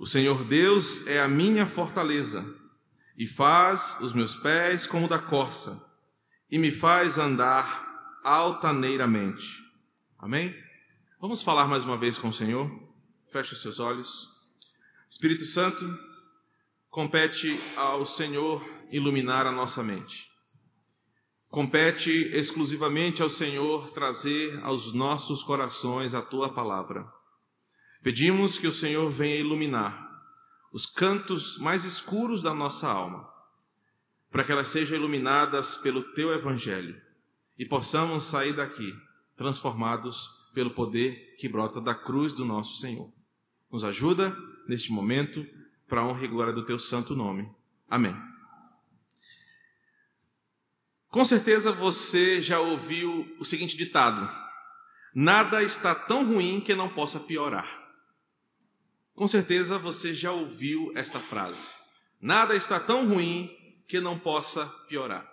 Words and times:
O 0.00 0.06
Senhor 0.06 0.44
Deus 0.44 1.06
é 1.06 1.20
a 1.20 1.28
minha 1.28 1.66
fortaleza, 1.66 2.42
e 3.18 3.26
faz 3.26 3.98
os 4.00 4.14
meus 4.14 4.34
pés 4.34 4.86
como 4.86 5.06
da 5.06 5.18
corça, 5.18 5.78
e 6.50 6.56
me 6.56 6.70
faz 6.72 7.18
andar 7.18 8.18
altaneiramente. 8.24 9.62
Amém? 10.18 10.56
Vamos 11.20 11.42
falar 11.42 11.68
mais 11.68 11.84
uma 11.84 11.98
vez 11.98 12.16
com 12.16 12.30
o 12.30 12.32
Senhor? 12.32 12.70
Feche 13.30 13.52
os 13.52 13.60
seus 13.60 13.78
olhos. 13.78 14.30
Espírito 15.06 15.44
Santo, 15.44 15.84
compete 16.88 17.60
ao 17.76 18.06
Senhor 18.06 18.66
iluminar 18.90 19.46
a 19.46 19.52
nossa 19.52 19.82
mente. 19.82 20.30
Compete 21.50 22.10
exclusivamente 22.32 23.20
ao 23.20 23.28
Senhor 23.28 23.90
trazer 23.90 24.64
aos 24.64 24.94
nossos 24.94 25.42
corações 25.42 26.14
a 26.14 26.22
tua 26.22 26.48
palavra. 26.48 27.19
Pedimos 28.02 28.58
que 28.58 28.66
o 28.66 28.72
Senhor 28.72 29.10
venha 29.10 29.36
iluminar 29.36 30.08
os 30.72 30.86
cantos 30.86 31.58
mais 31.58 31.84
escuros 31.84 32.40
da 32.40 32.54
nossa 32.54 32.88
alma, 32.88 33.28
para 34.30 34.44
que 34.44 34.52
elas 34.52 34.68
sejam 34.68 34.96
iluminadas 34.96 35.76
pelo 35.76 36.02
teu 36.14 36.32
evangelho 36.32 37.00
e 37.58 37.66
possamos 37.66 38.24
sair 38.24 38.52
daqui 38.52 38.96
transformados 39.36 40.30
pelo 40.54 40.70
poder 40.70 41.34
que 41.36 41.48
brota 41.48 41.80
da 41.80 41.94
cruz 41.94 42.32
do 42.32 42.44
nosso 42.44 42.78
Senhor. 42.80 43.12
Nos 43.70 43.84
ajuda 43.84 44.36
neste 44.66 44.92
momento 44.92 45.46
para 45.86 46.00
a 46.00 46.06
honra 46.06 46.24
e 46.24 46.28
glória 46.28 46.52
do 46.52 46.64
teu 46.64 46.78
santo 46.78 47.14
nome. 47.14 47.50
Amém. 47.88 48.16
Com 51.08 51.24
certeza 51.24 51.72
você 51.72 52.40
já 52.40 52.60
ouviu 52.60 53.36
o 53.38 53.44
seguinte 53.44 53.76
ditado: 53.76 54.30
Nada 55.14 55.62
está 55.62 55.94
tão 55.94 56.24
ruim 56.24 56.60
que 56.60 56.74
não 56.74 56.88
possa 56.88 57.18
piorar. 57.18 57.89
Com 59.20 59.28
certeza 59.28 59.76
você 59.76 60.14
já 60.14 60.32
ouviu 60.32 60.92
esta 60.96 61.20
frase: 61.20 61.74
Nada 62.18 62.56
está 62.56 62.80
tão 62.80 63.06
ruim 63.06 63.54
que 63.86 64.00
não 64.00 64.18
possa 64.18 64.64
piorar. 64.88 65.30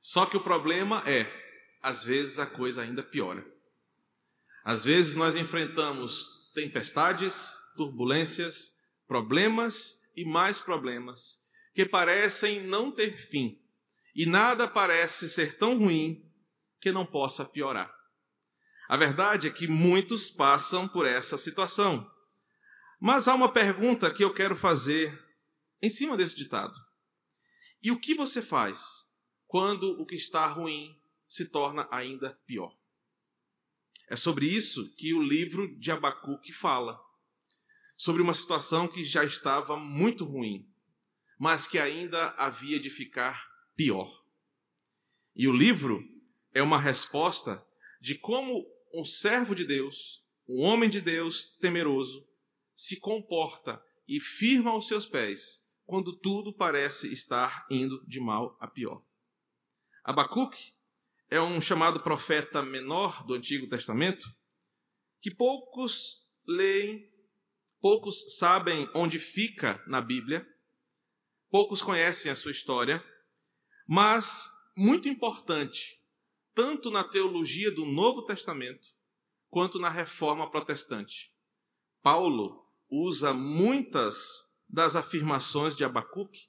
Só 0.00 0.26
que 0.26 0.36
o 0.36 0.40
problema 0.40 1.00
é, 1.06 1.30
às 1.80 2.02
vezes 2.02 2.40
a 2.40 2.46
coisa 2.46 2.82
ainda 2.82 3.00
piora. 3.00 3.46
Às 4.64 4.84
vezes 4.84 5.14
nós 5.14 5.36
enfrentamos 5.36 6.50
tempestades, 6.56 7.52
turbulências, 7.76 8.72
problemas 9.06 10.00
e 10.16 10.24
mais 10.24 10.58
problemas 10.58 11.38
que 11.76 11.86
parecem 11.86 12.62
não 12.62 12.90
ter 12.90 13.16
fim, 13.16 13.62
e 14.12 14.26
nada 14.26 14.66
parece 14.66 15.28
ser 15.28 15.56
tão 15.56 15.78
ruim 15.78 16.28
que 16.80 16.90
não 16.90 17.06
possa 17.06 17.44
piorar. 17.44 17.94
A 18.88 18.96
verdade 18.96 19.46
é 19.46 19.50
que 19.50 19.68
muitos 19.68 20.28
passam 20.28 20.88
por 20.88 21.06
essa 21.06 21.38
situação. 21.38 22.17
Mas 23.00 23.28
há 23.28 23.34
uma 23.34 23.52
pergunta 23.52 24.12
que 24.12 24.24
eu 24.24 24.34
quero 24.34 24.56
fazer 24.56 25.16
em 25.80 25.88
cima 25.88 26.16
desse 26.16 26.36
ditado. 26.36 26.78
E 27.82 27.90
o 27.90 27.98
que 27.98 28.14
você 28.14 28.42
faz 28.42 29.06
quando 29.46 29.90
o 30.00 30.04
que 30.04 30.16
está 30.16 30.46
ruim 30.46 31.00
se 31.28 31.46
torna 31.46 31.86
ainda 31.90 32.38
pior? 32.44 32.76
É 34.08 34.16
sobre 34.16 34.46
isso 34.46 34.90
que 34.96 35.14
o 35.14 35.22
livro 35.22 35.78
de 35.78 35.90
Abacuque 35.90 36.52
fala 36.52 36.98
sobre 37.96 38.22
uma 38.22 38.34
situação 38.34 38.88
que 38.88 39.04
já 39.04 39.24
estava 39.24 39.76
muito 39.76 40.24
ruim, 40.24 40.68
mas 41.38 41.66
que 41.66 41.78
ainda 41.78 42.30
havia 42.30 42.80
de 42.80 42.90
ficar 42.90 43.48
pior. 43.76 44.24
E 45.36 45.46
o 45.46 45.52
livro 45.52 46.02
é 46.52 46.62
uma 46.62 46.80
resposta 46.80 47.64
de 48.00 48.14
como 48.16 48.66
um 48.94 49.04
servo 49.04 49.54
de 49.54 49.64
Deus, 49.64 50.24
um 50.48 50.62
homem 50.62 50.88
de 50.88 51.00
Deus 51.00 51.56
temeroso, 51.60 52.27
se 52.78 53.00
comporta 53.00 53.82
e 54.06 54.20
firma 54.20 54.76
os 54.76 54.86
seus 54.86 55.06
pés 55.06 55.74
quando 55.84 56.16
tudo 56.16 56.52
parece 56.52 57.12
estar 57.12 57.66
indo 57.70 58.04
de 58.06 58.20
mal 58.20 58.56
a 58.60 58.68
pior. 58.68 59.02
Abacuque 60.04 60.72
é 61.28 61.40
um 61.40 61.60
chamado 61.60 62.00
profeta 62.00 62.62
menor 62.62 63.24
do 63.24 63.34
Antigo 63.34 63.68
Testamento 63.68 64.32
que 65.20 65.30
poucos 65.30 66.28
leem 66.46 67.08
Poucos 67.80 68.36
sabem 68.36 68.90
onde 68.92 69.20
fica 69.20 69.80
na 69.86 70.00
Bíblia, 70.00 70.44
poucos 71.48 71.80
conhecem 71.80 72.30
a 72.30 72.34
sua 72.34 72.50
história, 72.50 73.04
mas 73.86 74.50
muito 74.76 75.08
importante, 75.08 76.02
tanto 76.52 76.90
na 76.90 77.04
teologia 77.04 77.70
do 77.70 77.86
Novo 77.86 78.22
Testamento 78.22 78.88
quanto 79.48 79.78
na 79.78 79.88
reforma 79.88 80.50
protestante. 80.50 81.32
Paulo 82.02 82.67
usa 82.88 83.32
muitas 83.32 84.56
das 84.68 84.96
afirmações 84.96 85.76
de 85.76 85.84
Abacuque 85.84 86.48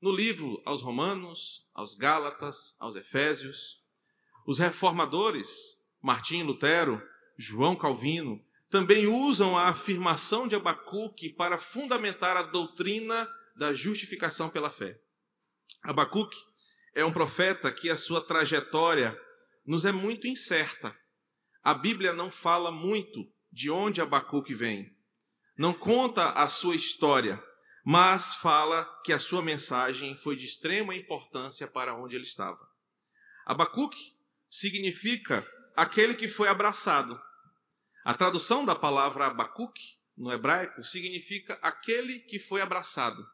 no 0.00 0.10
livro 0.10 0.60
aos 0.64 0.82
Romanos, 0.82 1.68
aos 1.72 1.94
Gálatas, 1.94 2.74
aos 2.80 2.96
Efésios. 2.96 3.84
Os 4.44 4.58
reformadores, 4.58 5.78
Martim 6.00 6.42
Lutero, 6.42 7.00
João 7.38 7.76
Calvino, 7.76 8.44
também 8.68 9.06
usam 9.06 9.56
a 9.56 9.68
afirmação 9.68 10.48
de 10.48 10.56
Abacuque 10.56 11.28
para 11.28 11.58
fundamentar 11.58 12.36
a 12.36 12.42
doutrina 12.42 13.28
da 13.54 13.72
justificação 13.72 14.48
pela 14.48 14.70
fé. 14.70 15.00
Abacuque 15.84 16.38
é 16.94 17.04
um 17.04 17.12
profeta 17.12 17.70
que 17.70 17.90
a 17.90 17.96
sua 17.96 18.20
trajetória 18.20 19.16
nos 19.64 19.84
é 19.84 19.92
muito 19.92 20.26
incerta. 20.26 20.96
A 21.62 21.74
Bíblia 21.74 22.12
não 22.12 22.30
fala 22.30 22.72
muito 22.72 23.30
de 23.52 23.70
onde 23.70 24.00
Abacuque 24.00 24.54
vem. 24.54 24.96
Não 25.56 25.72
conta 25.72 26.30
a 26.30 26.48
sua 26.48 26.74
história, 26.74 27.42
mas 27.84 28.34
fala 28.36 28.84
que 29.04 29.12
a 29.12 29.18
sua 29.18 29.42
mensagem 29.42 30.16
foi 30.16 30.36
de 30.36 30.46
extrema 30.46 30.94
importância 30.94 31.66
para 31.66 31.94
onde 31.94 32.16
ele 32.16 32.24
estava. 32.24 32.68
Abacuque 33.44 34.16
significa 34.48 35.46
aquele 35.76 36.14
que 36.14 36.28
foi 36.28 36.48
abraçado. 36.48 37.20
A 38.04 38.14
tradução 38.14 38.64
da 38.64 38.74
palavra 38.74 39.26
Abacuque 39.26 39.98
no 40.16 40.32
hebraico 40.32 40.82
significa 40.84 41.54
aquele 41.62 42.20
que 42.20 42.38
foi 42.38 42.60
abraçado. 42.60 43.26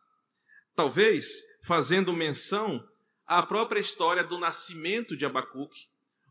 Talvez 0.74 1.42
fazendo 1.64 2.12
menção 2.12 2.86
à 3.26 3.42
própria 3.42 3.80
história 3.80 4.24
do 4.24 4.38
nascimento 4.38 5.16
de 5.16 5.26
Abacuque, 5.26 5.88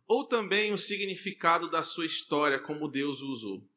ou 0.07 0.25
também 0.25 0.73
o 0.73 0.77
significado 0.77 1.69
da 1.69 1.83
sua 1.83 2.05
história, 2.05 2.59
como 2.59 2.87
Deus 2.87 3.21
o 3.21 3.29
usou. 3.29 3.69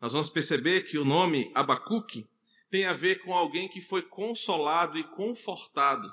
Nós 0.00 0.12
vamos 0.12 0.28
perceber 0.28 0.82
que 0.82 0.98
o 0.98 1.04
nome 1.04 1.50
Abacuque 1.54 2.28
tem 2.70 2.84
a 2.84 2.92
ver 2.92 3.22
com 3.22 3.34
alguém 3.34 3.68
que 3.68 3.80
foi 3.80 4.02
consolado 4.02 4.98
e 4.98 5.04
confortado, 5.04 6.12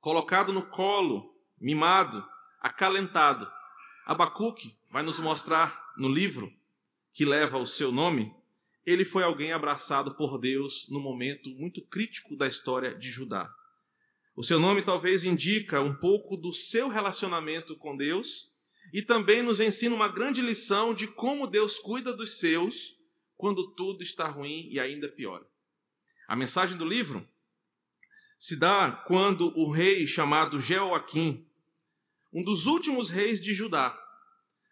colocado 0.00 0.52
no 0.52 0.66
colo, 0.66 1.34
mimado, 1.60 2.26
acalentado. 2.60 3.50
Abacuque 4.04 4.76
vai 4.90 5.02
nos 5.02 5.20
mostrar 5.20 5.92
no 5.96 6.08
livro 6.08 6.52
que 7.12 7.24
leva 7.24 7.58
o 7.58 7.66
seu 7.66 7.92
nome, 7.92 8.34
ele 8.84 9.04
foi 9.04 9.22
alguém 9.22 9.52
abraçado 9.52 10.14
por 10.16 10.38
Deus 10.38 10.88
no 10.88 10.98
momento 10.98 11.50
muito 11.50 11.82
crítico 11.82 12.36
da 12.36 12.48
história 12.48 12.94
de 12.94 13.10
Judá. 13.10 13.52
O 14.34 14.42
seu 14.42 14.58
nome 14.58 14.82
talvez 14.82 15.24
indica 15.24 15.80
um 15.80 15.94
pouco 15.94 16.36
do 16.36 16.52
seu 16.52 16.88
relacionamento 16.88 17.76
com 17.76 17.96
Deus 17.96 18.51
e 18.92 19.00
também 19.02 19.42
nos 19.42 19.60
ensina 19.60 19.94
uma 19.94 20.08
grande 20.08 20.42
lição 20.42 20.92
de 20.92 21.06
como 21.06 21.46
Deus 21.46 21.78
cuida 21.78 22.14
dos 22.14 22.38
seus 22.38 22.96
quando 23.36 23.72
tudo 23.74 24.02
está 24.02 24.28
ruim 24.28 24.68
e 24.70 24.78
ainda 24.78 25.08
piora. 25.08 25.46
A 26.28 26.36
mensagem 26.36 26.76
do 26.76 26.84
livro 26.84 27.26
se 28.38 28.56
dá 28.56 28.92
quando 29.06 29.56
o 29.58 29.70
rei 29.70 30.06
chamado 30.06 30.60
Jeoaquim, 30.60 31.46
um 32.32 32.44
dos 32.44 32.66
últimos 32.66 33.08
reis 33.08 33.40
de 33.40 33.54
Judá, 33.54 33.98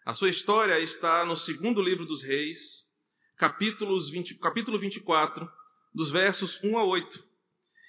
a 0.05 0.14
sua 0.14 0.31
história 0.31 0.78
está 0.81 1.25
no 1.25 1.37
segundo 1.37 1.81
livro 1.81 2.06
dos 2.06 2.22
Reis, 2.22 2.90
capítulos 3.37 4.11
20, 4.11 4.34
capítulo 4.37 4.78
24, 4.78 5.49
dos 5.94 6.11
versos 6.11 6.58
1 6.64 6.78
a 6.78 6.84
8. 6.84 7.25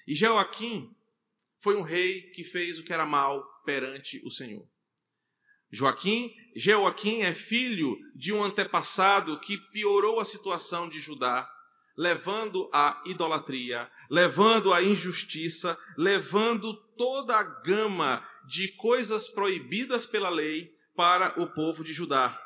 E 0.06 0.14
Joaquim 0.14 0.94
foi 1.58 1.74
um 1.74 1.82
rei 1.82 2.22
que 2.30 2.44
fez 2.44 2.78
o 2.78 2.84
que 2.84 2.92
era 2.92 3.06
mal 3.06 3.42
perante 3.64 4.20
o 4.24 4.30
Senhor. 4.30 4.68
Joaquim, 5.72 6.36
Jeoaquim 6.54 7.22
é 7.22 7.32
filho 7.32 7.98
de 8.14 8.30
um 8.30 8.44
antepassado 8.44 9.40
que 9.40 9.56
piorou 9.56 10.20
a 10.20 10.24
situação 10.24 10.86
de 10.86 11.00
Judá, 11.00 11.50
levando 11.96 12.68
a 12.74 13.02
idolatria, 13.06 13.90
levando 14.10 14.74
a 14.74 14.82
injustiça, 14.82 15.78
levando 15.96 16.74
toda 16.74 17.36
a 17.36 17.42
gama 17.42 18.22
de 18.46 18.68
coisas 18.68 19.28
proibidas 19.28 20.04
pela 20.04 20.28
lei 20.28 20.76
para 20.94 21.40
o 21.40 21.46
povo 21.46 21.82
de 21.82 21.94
Judá. 21.94 22.38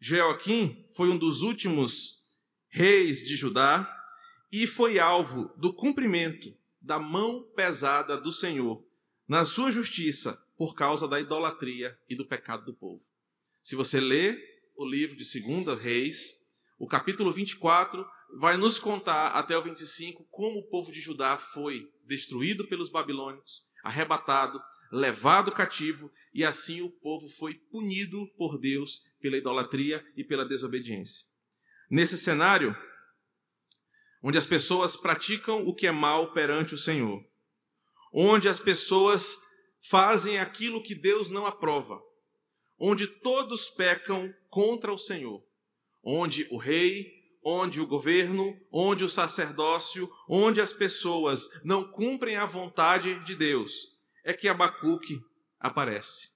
Joaquim 0.00 0.88
foi 0.94 1.08
um 1.08 1.18
dos 1.18 1.42
últimos 1.42 2.22
reis 2.68 3.26
de 3.26 3.34
Judá 3.34 3.96
e 4.52 4.64
foi 4.64 5.00
alvo 5.00 5.52
do 5.56 5.74
cumprimento 5.74 6.54
da 6.80 7.00
mão 7.00 7.42
pesada 7.56 8.16
do 8.16 8.30
Senhor 8.30 8.84
na 9.26 9.44
sua 9.44 9.72
justiça 9.72 10.40
por 10.58 10.74
causa 10.74 11.06
da 11.06 11.20
idolatria 11.20 11.96
e 12.08 12.16
do 12.16 12.26
pecado 12.26 12.64
do 12.64 12.74
povo. 12.74 13.06
Se 13.62 13.76
você 13.76 14.00
lê 14.00 14.36
o 14.76 14.84
livro 14.84 15.16
de 15.16 15.40
2 15.40 15.80
Reis, 15.80 16.34
o 16.76 16.88
capítulo 16.88 17.32
24 17.32 18.04
vai 18.38 18.56
nos 18.56 18.76
contar 18.76 19.28
até 19.28 19.56
o 19.56 19.62
25 19.62 20.26
como 20.30 20.58
o 20.58 20.68
povo 20.68 20.90
de 20.90 21.00
Judá 21.00 21.38
foi 21.38 21.88
destruído 22.04 22.66
pelos 22.66 22.90
babilônios, 22.90 23.64
arrebatado, 23.84 24.60
levado 24.90 25.52
cativo 25.52 26.10
e 26.34 26.44
assim 26.44 26.80
o 26.80 26.90
povo 26.90 27.28
foi 27.28 27.54
punido 27.54 28.26
por 28.36 28.58
Deus 28.58 29.02
pela 29.20 29.36
idolatria 29.36 30.04
e 30.16 30.24
pela 30.24 30.44
desobediência. 30.44 31.26
Nesse 31.88 32.18
cenário, 32.18 32.76
onde 34.20 34.38
as 34.38 34.46
pessoas 34.46 34.96
praticam 34.96 35.64
o 35.64 35.72
que 35.72 35.86
é 35.86 35.92
mal 35.92 36.32
perante 36.32 36.74
o 36.74 36.78
Senhor, 36.78 37.24
onde 38.12 38.48
as 38.48 38.58
pessoas 38.58 39.38
fazem 39.88 40.38
aquilo 40.38 40.82
que 40.82 40.94
Deus 40.94 41.30
não 41.30 41.46
aprova, 41.46 42.00
onde 42.78 43.06
todos 43.06 43.68
pecam 43.70 44.32
contra 44.50 44.92
o 44.92 44.98
Senhor, 44.98 45.42
onde 46.02 46.46
o 46.50 46.58
rei, 46.58 47.06
onde 47.42 47.80
o 47.80 47.86
governo, 47.86 48.54
onde 48.70 49.04
o 49.04 49.08
sacerdócio, 49.08 50.10
onde 50.28 50.60
as 50.60 50.72
pessoas 50.72 51.48
não 51.64 51.84
cumprem 51.84 52.36
a 52.36 52.44
vontade 52.44 53.18
de 53.24 53.34
Deus, 53.34 53.72
é 54.24 54.34
que 54.34 54.48
Abacuque 54.48 55.20
aparece. 55.58 56.28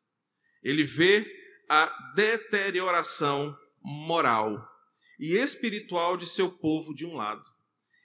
Ele 0.62 0.84
vê 0.84 1.26
a 1.68 2.12
deterioração 2.14 3.56
moral 3.82 4.66
e 5.18 5.36
espiritual 5.36 6.16
de 6.16 6.26
seu 6.26 6.50
povo 6.50 6.94
de 6.94 7.04
um 7.04 7.14
lado. 7.14 7.46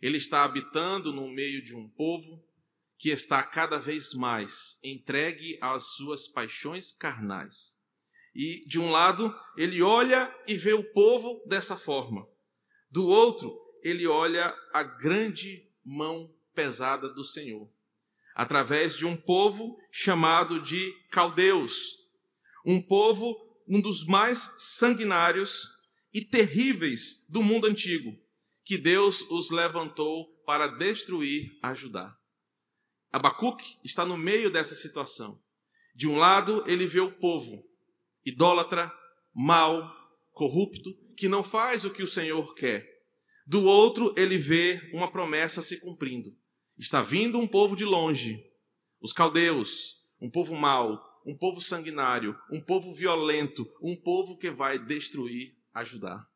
Ele 0.01 0.17
está 0.17 0.43
habitando 0.43 1.13
no 1.13 1.29
meio 1.29 1.63
de 1.63 1.75
um 1.75 1.87
povo 1.89 2.46
que 2.97 3.09
está 3.09 3.43
cada 3.43 3.77
vez 3.77 4.13
mais 4.13 4.79
entregue 4.83 5.57
às 5.61 5.95
suas 5.95 6.27
paixões 6.27 6.91
carnais. 6.91 7.79
E, 8.33 8.65
de 8.67 8.79
um 8.79 8.89
lado, 8.89 9.33
ele 9.55 9.81
olha 9.81 10.33
e 10.47 10.55
vê 10.55 10.73
o 10.73 10.83
povo 10.83 11.43
dessa 11.47 11.75
forma. 11.75 12.27
Do 12.89 13.07
outro, 13.07 13.55
ele 13.83 14.07
olha 14.07 14.55
a 14.73 14.83
grande 14.83 15.69
mão 15.83 16.33
pesada 16.53 17.07
do 17.09 17.23
Senhor, 17.23 17.69
através 18.33 18.97
de 18.97 19.05
um 19.05 19.15
povo 19.15 19.77
chamado 19.91 20.59
de 20.61 20.91
caldeus, 21.11 21.97
um 22.65 22.81
povo, 22.81 23.35
um 23.67 23.79
dos 23.79 24.05
mais 24.05 24.53
sanguinários 24.57 25.67
e 26.13 26.21
terríveis 26.21 27.27
do 27.29 27.43
mundo 27.43 27.67
antigo, 27.67 28.17
que 28.65 28.77
Deus 28.77 29.21
os 29.29 29.51
levantou 29.51 30.25
para 30.45 30.67
destruir 30.67 31.57
a 31.61 31.73
Judá. 31.73 32.16
Abacuque 33.17 33.77
está 33.83 34.05
no 34.05 34.15
meio 34.15 34.51
dessa 34.51 34.75
situação. 34.75 35.41
De 35.95 36.07
um 36.07 36.17
lado, 36.17 36.63
ele 36.67 36.85
vê 36.85 36.99
o 36.99 37.11
povo 37.11 37.65
idólatra, 38.23 38.93
mau, 39.33 39.91
corrupto, 40.33 40.93
que 41.15 41.27
não 41.27 41.43
faz 41.43 41.83
o 41.83 41.89
que 41.89 42.03
o 42.03 42.07
Senhor 42.07 42.53
quer. 42.53 42.87
Do 43.45 43.63
outro, 43.63 44.13
ele 44.15 44.37
vê 44.37 44.91
uma 44.93 45.09
promessa 45.09 45.63
se 45.63 45.79
cumprindo. 45.79 46.35
Está 46.77 47.01
vindo 47.01 47.39
um 47.39 47.47
povo 47.47 47.75
de 47.75 47.85
longe, 47.85 48.45
os 49.01 49.11
caldeus, 49.11 50.05
um 50.21 50.29
povo 50.29 50.53
mau, 50.53 51.01
um 51.25 51.35
povo 51.35 51.59
sanguinário, 51.59 52.37
um 52.51 52.61
povo 52.61 52.93
violento, 52.93 53.67
um 53.81 53.95
povo 53.95 54.37
que 54.37 54.51
vai 54.51 54.77
destruir, 54.77 55.55
ajudar. 55.73 56.29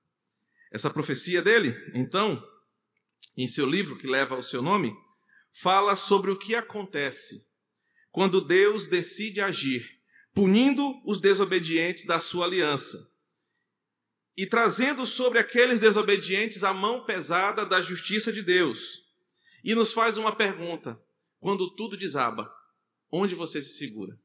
Essa 0.72 0.90
profecia 0.90 1.44
dele, 1.44 1.76
então, 1.94 2.42
em 3.38 3.48
seu 3.48 3.70
livro 3.70 3.98
que 3.98 4.08
leva 4.08 4.36
o 4.36 4.44
seu 4.44 4.64
nome, 4.64 4.96
fala 5.54 5.96
sobre 5.96 6.32
o 6.32 6.38
que 6.38 6.56
acontece 6.56 7.48
quando 8.12 8.42
Deus 8.42 8.88
decide 8.88 9.40
agir, 9.40 10.00
punindo 10.34 11.02
os 11.06 11.22
desobedientes 11.22 12.06
da 12.06 12.20
sua 12.20 12.46
aliança 12.46 13.10
e 14.38 14.46
trazendo 14.46 15.06
sobre 15.06 15.40
aqueles 15.40 15.80
desobedientes 15.80 16.64
a 16.64 16.74
mão 16.74 17.06
pesada 17.06 17.66
da 17.66 17.82
justiça 17.82 18.32
de 18.32 18.42
Deus. 18.42 19.04
E 19.64 19.76
nos 19.76 19.94
faz 19.94 20.18
uma 20.18 20.36
pergunta: 20.36 21.02
quando 21.40 21.70
tudo 21.76 21.98
desaba, 21.98 22.52
onde 23.12 23.36
você 23.36 23.62
se 23.62 23.78
segura? 23.78 24.18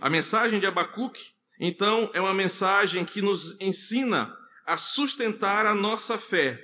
A 0.00 0.10
mensagem 0.10 0.58
de 0.58 0.66
Abacuque, 0.66 1.32
então, 1.58 2.10
é 2.12 2.20
uma 2.20 2.34
mensagem 2.34 3.04
que 3.04 3.22
nos 3.22 3.60
ensina 3.60 4.36
a 4.66 4.76
sustentar 4.76 5.66
a 5.66 5.74
nossa 5.74 6.18
fé 6.18 6.60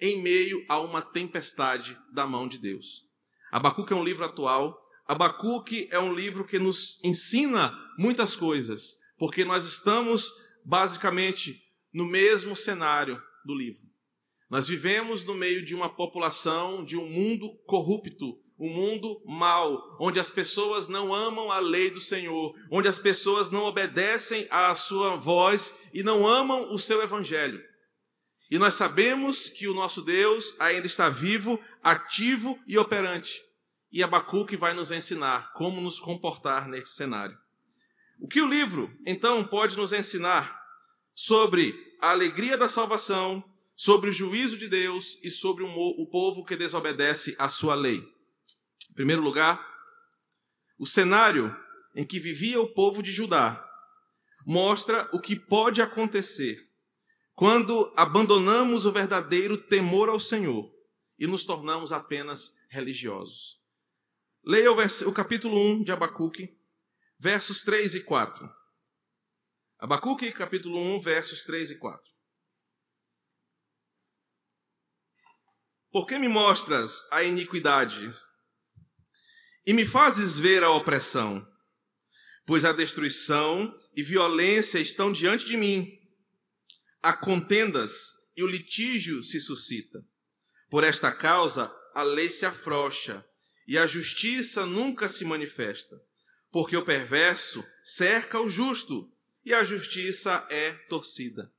em 0.00 0.22
meio 0.22 0.64
a 0.68 0.78
uma 0.80 1.02
tempestade 1.02 1.98
da 2.12 2.26
mão 2.26 2.46
de 2.46 2.58
Deus. 2.58 3.07
Abacuque 3.50 3.92
é 3.92 3.96
um 3.96 4.04
livro 4.04 4.24
atual. 4.24 4.78
Abacuque 5.06 5.88
é 5.90 5.98
um 5.98 6.14
livro 6.14 6.44
que 6.44 6.58
nos 6.58 7.02
ensina 7.02 7.72
muitas 7.98 8.36
coisas, 8.36 8.94
porque 9.18 9.44
nós 9.44 9.64
estamos 9.64 10.30
basicamente 10.64 11.62
no 11.92 12.04
mesmo 12.04 12.54
cenário 12.54 13.20
do 13.44 13.54
livro. 13.54 13.88
Nós 14.50 14.68
vivemos 14.68 15.24
no 15.24 15.34
meio 15.34 15.64
de 15.64 15.74
uma 15.74 15.88
população, 15.88 16.84
de 16.84 16.96
um 16.96 17.06
mundo 17.08 17.48
corrupto, 17.66 18.38
um 18.58 18.68
mundo 18.68 19.22
mau, 19.26 19.96
onde 20.00 20.18
as 20.18 20.30
pessoas 20.30 20.88
não 20.88 21.14
amam 21.14 21.50
a 21.50 21.58
lei 21.58 21.90
do 21.90 22.00
Senhor, 22.00 22.54
onde 22.70 22.88
as 22.88 22.98
pessoas 22.98 23.50
não 23.50 23.64
obedecem 23.64 24.46
à 24.50 24.74
sua 24.74 25.16
voz 25.16 25.74
e 25.94 26.02
não 26.02 26.26
amam 26.26 26.74
o 26.74 26.78
seu 26.78 27.02
evangelho. 27.02 27.62
E 28.50 28.58
nós 28.58 28.74
sabemos 28.74 29.48
que 29.48 29.68
o 29.68 29.74
nosso 29.74 30.00
Deus 30.00 30.56
ainda 30.58 30.86
está 30.86 31.08
vivo, 31.08 31.62
ativo 31.82 32.58
e 32.66 32.78
operante. 32.78 33.42
E 33.92 34.02
Abacuque 34.02 34.56
vai 34.56 34.72
nos 34.72 34.90
ensinar 34.90 35.52
como 35.52 35.80
nos 35.80 36.00
comportar 36.00 36.66
nesse 36.66 36.92
cenário. 36.92 37.38
O 38.18 38.26
que 38.26 38.40
o 38.40 38.48
livro, 38.48 38.94
então, 39.06 39.44
pode 39.44 39.76
nos 39.76 39.92
ensinar 39.92 40.60
sobre 41.14 41.74
a 42.00 42.10
alegria 42.10 42.56
da 42.56 42.68
salvação, 42.68 43.44
sobre 43.76 44.10
o 44.10 44.12
juízo 44.12 44.56
de 44.56 44.68
Deus 44.68 45.18
e 45.22 45.30
sobre 45.30 45.64
o 45.64 46.06
povo 46.06 46.44
que 46.44 46.56
desobedece 46.56 47.36
à 47.38 47.48
sua 47.48 47.74
lei? 47.74 47.98
Em 48.90 48.94
primeiro 48.94 49.22
lugar, 49.22 49.64
o 50.78 50.86
cenário 50.86 51.54
em 51.94 52.04
que 52.04 52.18
vivia 52.18 52.60
o 52.60 52.72
povo 52.72 53.02
de 53.02 53.12
Judá 53.12 53.64
mostra 54.46 55.08
o 55.12 55.20
que 55.20 55.36
pode 55.36 55.82
acontecer 55.82 56.67
quando 57.38 57.94
abandonamos 57.96 58.84
o 58.84 58.90
verdadeiro 58.90 59.56
temor 59.56 60.08
ao 60.08 60.18
Senhor 60.18 60.68
e 61.16 61.24
nos 61.24 61.44
tornamos 61.44 61.92
apenas 61.92 62.52
religiosos. 62.68 63.62
Leia 64.44 64.72
o, 64.72 64.76
o 65.08 65.12
capítulo 65.12 65.56
1 65.56 65.84
de 65.84 65.92
Abacuque, 65.92 66.60
versos 67.16 67.60
3 67.60 67.94
e 67.94 68.00
4. 68.02 68.52
Abacuque, 69.78 70.32
capítulo 70.32 70.80
1, 70.96 71.00
versos 71.00 71.44
3 71.44 71.70
e 71.70 71.78
4. 71.78 72.10
Por 75.92 76.08
que 76.08 76.18
me 76.18 76.26
mostras 76.26 77.06
a 77.12 77.22
iniquidade 77.22 78.10
e 79.64 79.72
me 79.72 79.86
fazes 79.86 80.36
ver 80.36 80.64
a 80.64 80.72
opressão? 80.72 81.46
Pois 82.44 82.64
a 82.64 82.72
destruição 82.72 83.72
e 83.94 84.02
violência 84.02 84.80
estão 84.80 85.12
diante 85.12 85.46
de 85.46 85.56
mim 85.56 85.97
há 87.08 87.14
contendas 87.14 88.12
e 88.36 88.42
o 88.42 88.46
litígio 88.46 89.24
se 89.24 89.40
suscita. 89.40 90.04
Por 90.68 90.84
esta 90.84 91.10
causa, 91.10 91.74
a 91.94 92.02
lei 92.02 92.28
se 92.28 92.44
afrouxa 92.44 93.24
e 93.66 93.78
a 93.78 93.86
justiça 93.86 94.66
nunca 94.66 95.08
se 95.08 95.24
manifesta, 95.24 95.98
porque 96.52 96.76
o 96.76 96.84
perverso 96.84 97.64
cerca 97.82 98.38
o 98.38 98.50
justo 98.50 99.10
e 99.42 99.54
a 99.54 99.64
justiça 99.64 100.46
é 100.50 100.72
torcida. 100.90 101.50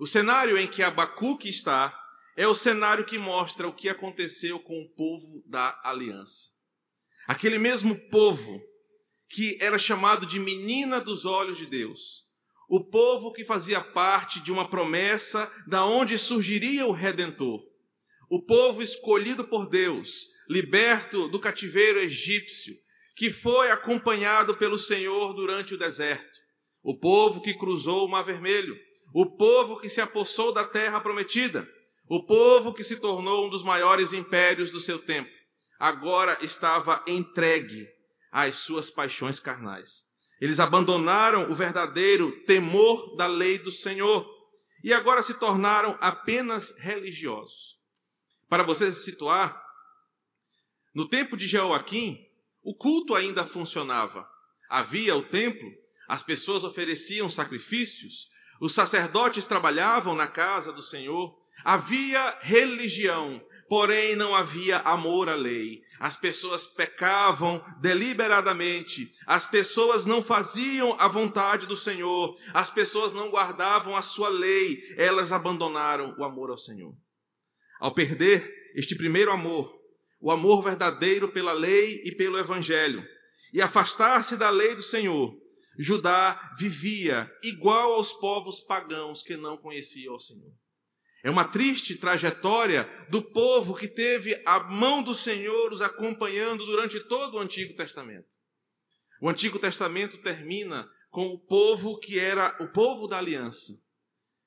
O 0.00 0.06
cenário 0.06 0.56
em 0.56 0.66
que 0.66 0.82
Abacuque 0.82 1.50
está 1.50 1.94
é 2.34 2.48
o 2.48 2.54
cenário 2.54 3.04
que 3.04 3.18
mostra 3.18 3.68
o 3.68 3.74
que 3.74 3.90
aconteceu 3.90 4.58
com 4.58 4.80
o 4.80 4.88
povo 4.88 5.44
da 5.46 5.78
aliança. 5.84 6.52
Aquele 7.26 7.58
mesmo 7.58 7.94
povo 8.08 8.62
que 9.28 9.58
era 9.60 9.78
chamado 9.78 10.24
de 10.24 10.40
menina 10.40 11.02
dos 11.02 11.26
olhos 11.26 11.58
de 11.58 11.66
Deus, 11.66 12.25
o 12.68 12.84
povo 12.84 13.32
que 13.32 13.44
fazia 13.44 13.80
parte 13.80 14.40
de 14.40 14.50
uma 14.50 14.68
promessa 14.68 15.50
da 15.66 15.84
onde 15.84 16.18
surgiria 16.18 16.86
o 16.86 16.92
redentor. 16.92 17.62
O 18.30 18.42
povo 18.42 18.82
escolhido 18.82 19.44
por 19.44 19.68
Deus, 19.68 20.26
liberto 20.48 21.28
do 21.28 21.38
cativeiro 21.38 22.00
egípcio, 22.00 22.74
que 23.14 23.30
foi 23.30 23.70
acompanhado 23.70 24.56
pelo 24.56 24.78
Senhor 24.78 25.32
durante 25.32 25.74
o 25.74 25.78
deserto. 25.78 26.38
O 26.82 26.98
povo 26.98 27.40
que 27.40 27.54
cruzou 27.54 28.06
o 28.06 28.08
Mar 28.08 28.22
Vermelho, 28.22 28.76
o 29.14 29.36
povo 29.36 29.78
que 29.78 29.88
se 29.88 30.00
apossou 30.00 30.52
da 30.52 30.64
terra 30.64 31.00
prometida, 31.00 31.66
O 32.08 32.24
povo 32.24 32.72
que 32.72 32.84
se 32.84 32.96
tornou 32.96 33.46
um 33.46 33.50
dos 33.50 33.64
maiores 33.64 34.12
impérios 34.12 34.70
do 34.70 34.78
seu 34.78 34.96
tempo, 34.96 35.30
agora 35.78 36.38
estava 36.40 37.04
entregue 37.08 37.88
às 38.30 38.56
suas 38.56 38.90
paixões 38.90 39.40
carnais. 39.40 40.05
Eles 40.40 40.60
abandonaram 40.60 41.50
o 41.50 41.54
verdadeiro 41.54 42.30
temor 42.44 43.16
da 43.16 43.26
lei 43.26 43.58
do 43.58 43.72
Senhor 43.72 44.28
e 44.84 44.92
agora 44.92 45.22
se 45.22 45.34
tornaram 45.34 45.96
apenas 46.00 46.78
religiosos. 46.78 47.76
Para 48.48 48.62
você 48.62 48.92
se 48.92 49.04
situar, 49.04 49.60
no 50.94 51.08
tempo 51.08 51.36
de 51.36 51.46
Jeoaquim, 51.46 52.26
o 52.62 52.74
culto 52.74 53.14
ainda 53.14 53.44
funcionava. 53.44 54.28
Havia 54.68 55.16
o 55.16 55.22
templo, 55.22 55.70
as 56.08 56.22
pessoas 56.22 56.64
ofereciam 56.64 57.28
sacrifícios, 57.28 58.28
os 58.60 58.72
sacerdotes 58.72 59.44
trabalhavam 59.44 60.14
na 60.14 60.26
casa 60.26 60.72
do 60.72 60.82
Senhor, 60.82 61.36
havia 61.64 62.38
religião, 62.40 63.44
porém 63.68 64.16
não 64.16 64.34
havia 64.34 64.78
amor 64.78 65.28
à 65.28 65.34
lei. 65.34 65.82
As 65.98 66.16
pessoas 66.16 66.66
pecavam 66.66 67.64
deliberadamente, 67.80 69.10
as 69.26 69.48
pessoas 69.48 70.04
não 70.04 70.22
faziam 70.22 70.94
a 70.98 71.08
vontade 71.08 71.66
do 71.66 71.76
Senhor, 71.76 72.36
as 72.52 72.70
pessoas 72.70 73.12
não 73.12 73.30
guardavam 73.30 73.96
a 73.96 74.02
sua 74.02 74.28
lei, 74.28 74.78
elas 74.96 75.32
abandonaram 75.32 76.14
o 76.18 76.24
amor 76.24 76.50
ao 76.50 76.58
Senhor. 76.58 76.94
Ao 77.80 77.94
perder 77.94 78.72
este 78.74 78.94
primeiro 78.94 79.30
amor, 79.30 79.74
o 80.20 80.30
amor 80.30 80.62
verdadeiro 80.62 81.30
pela 81.32 81.52
lei 81.52 82.02
e 82.04 82.14
pelo 82.14 82.38
evangelho, 82.38 83.04
e 83.52 83.62
afastar-se 83.62 84.36
da 84.36 84.50
lei 84.50 84.74
do 84.74 84.82
Senhor, 84.82 85.34
Judá 85.78 86.54
vivia 86.58 87.30
igual 87.42 87.92
aos 87.92 88.12
povos 88.14 88.60
pagãos 88.60 89.22
que 89.22 89.36
não 89.36 89.56
conheciam 89.56 90.14
o 90.14 90.20
Senhor. 90.20 90.52
É 91.26 91.30
uma 91.30 91.44
triste 91.44 91.96
trajetória 91.96 92.88
do 93.08 93.20
povo 93.20 93.74
que 93.74 93.88
teve 93.88 94.40
a 94.46 94.60
mão 94.60 95.02
do 95.02 95.12
Senhor 95.12 95.72
os 95.72 95.82
acompanhando 95.82 96.64
durante 96.64 97.00
todo 97.00 97.34
o 97.34 97.40
Antigo 97.40 97.74
Testamento. 97.74 98.32
O 99.20 99.28
Antigo 99.28 99.58
Testamento 99.58 100.18
termina 100.18 100.88
com 101.10 101.26
o 101.26 101.36
povo 101.36 101.98
que 101.98 102.16
era 102.16 102.56
o 102.60 102.68
povo 102.68 103.08
da 103.08 103.18
aliança, 103.18 103.72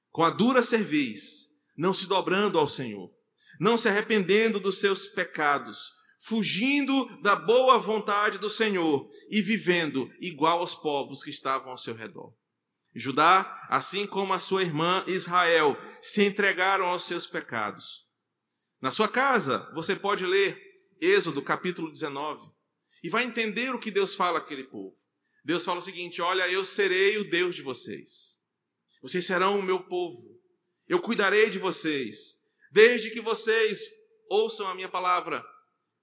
com 0.10 0.24
a 0.24 0.30
dura 0.30 0.64
cerviz, 0.64 1.50
não 1.78 1.94
se 1.94 2.08
dobrando 2.08 2.58
ao 2.58 2.66
Senhor, 2.66 3.12
não 3.60 3.76
se 3.76 3.90
arrependendo 3.90 4.58
dos 4.58 4.80
seus 4.80 5.06
pecados, 5.06 5.92
fugindo 6.22 7.22
da 7.22 7.36
boa 7.36 7.78
vontade 7.78 8.38
do 8.38 8.50
Senhor 8.50 9.06
e 9.30 9.42
vivendo 9.42 10.10
igual 10.22 10.60
aos 10.60 10.76
povos 10.76 11.24
que 11.24 11.30
estavam 11.30 11.72
ao 11.72 11.78
seu 11.78 11.94
redor. 11.94 12.34
Judá, 12.96 13.68
assim 13.70 14.08
como 14.08 14.34
a 14.34 14.40
sua 14.40 14.64
irmã 14.64 15.04
Israel, 15.08 15.78
se 16.02 16.24
entregaram 16.24 16.88
aos 16.88 17.04
seus 17.04 17.28
pecados. 17.28 18.08
Na 18.82 18.92
sua 18.92 19.08
casa, 19.08 19.70
você 19.74 19.96
pode 19.96 20.26
ler 20.26 20.60
Êxodo 21.02 21.42
capítulo 21.42 21.92
19 21.92 22.50
e 23.04 23.10
vai 23.10 23.24
entender 23.24 23.74
o 23.74 23.80
que 23.80 23.92
Deus 23.92 24.16
fala 24.16 24.40
àquele 24.40 24.64
povo. 24.64 24.96
Deus 25.44 25.64
fala 25.64 25.80
o 25.80 25.82
seguinte: 25.82 26.22
Olha, 26.22 26.50
eu 26.50 26.66
serei 26.66 27.18
o 27.18 27.30
Deus 27.30 27.56
de 27.56 27.62
vocês. 27.62 28.40
Vocês 29.02 29.26
serão 29.26 29.60
o 29.60 29.64
meu 29.64 29.84
povo. 29.84 30.38
Eu 30.88 31.00
cuidarei 31.00 31.50
de 31.50 31.60
vocês, 31.60 32.42
desde 32.72 33.12
que 33.12 33.22
vocês 33.22 33.88
ouçam 34.30 34.68
a 34.68 34.76
minha 34.76 34.90
palavra, 34.90 35.44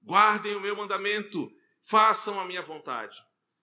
guardem 0.03 0.55
o 0.55 0.61
meu 0.61 0.77
mandamento, 0.77 1.51
façam 1.89 2.39
a 2.39 2.45
minha 2.45 2.63
vontade. 2.63 3.17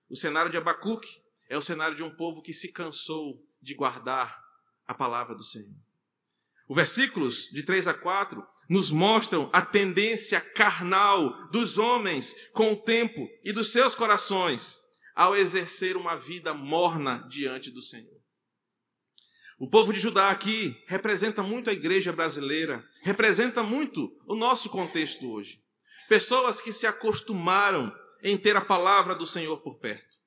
O 0.10 0.16
cenário 0.16 0.52
de 0.52 0.58
Abacuque 0.58 1.23
é 1.54 1.58
o 1.58 1.62
cenário 1.62 1.96
de 1.96 2.02
um 2.02 2.10
povo 2.10 2.42
que 2.42 2.52
se 2.52 2.72
cansou 2.72 3.40
de 3.62 3.76
guardar 3.76 4.44
a 4.88 4.94
palavra 4.94 5.36
do 5.36 5.44
Senhor. 5.44 5.78
Os 6.68 6.76
versículos 6.76 7.50
de 7.52 7.62
3 7.62 7.90
a 7.90 7.94
4 7.94 8.44
nos 8.68 8.90
mostram 8.90 9.52
a 9.54 9.62
tendência 9.62 10.42
carnal 10.42 11.50
dos 11.52 11.78
homens 11.78 12.36
com 12.54 12.74
o 12.74 12.76
tempo 12.76 13.30
e 13.44 13.54
dos 13.54 13.72
seus 13.72 13.94
corações 13.94 14.80
ao 15.14 15.36
exercer 15.36 15.96
uma 15.96 16.16
vida 16.16 16.56
morna 16.56 17.20
diante 17.30 17.70
do 17.70 17.84
Senhor. 17.84 18.20
O 19.60 19.70
povo 19.70 19.94
de 19.94 20.00
Judá 20.00 20.32
aqui 20.32 20.76
representa 20.88 21.44
muito 21.44 21.70
a 21.70 21.74
igreja 21.74 22.12
brasileira, 22.12 22.84
representa 23.04 23.62
muito 23.62 24.12
o 24.26 24.34
nosso 24.34 24.72
contexto 24.72 25.32
hoje. 25.32 25.62
Pessoas 26.10 26.60
que 26.60 26.74
se 26.74 26.88
acostumaram 26.88 27.96
em 28.24 28.36
ter 28.38 28.56
a 28.56 28.62
palavra 28.62 29.14
do 29.14 29.28
Senhor 29.28 29.62
por 29.62 29.78
perto. 29.78 30.23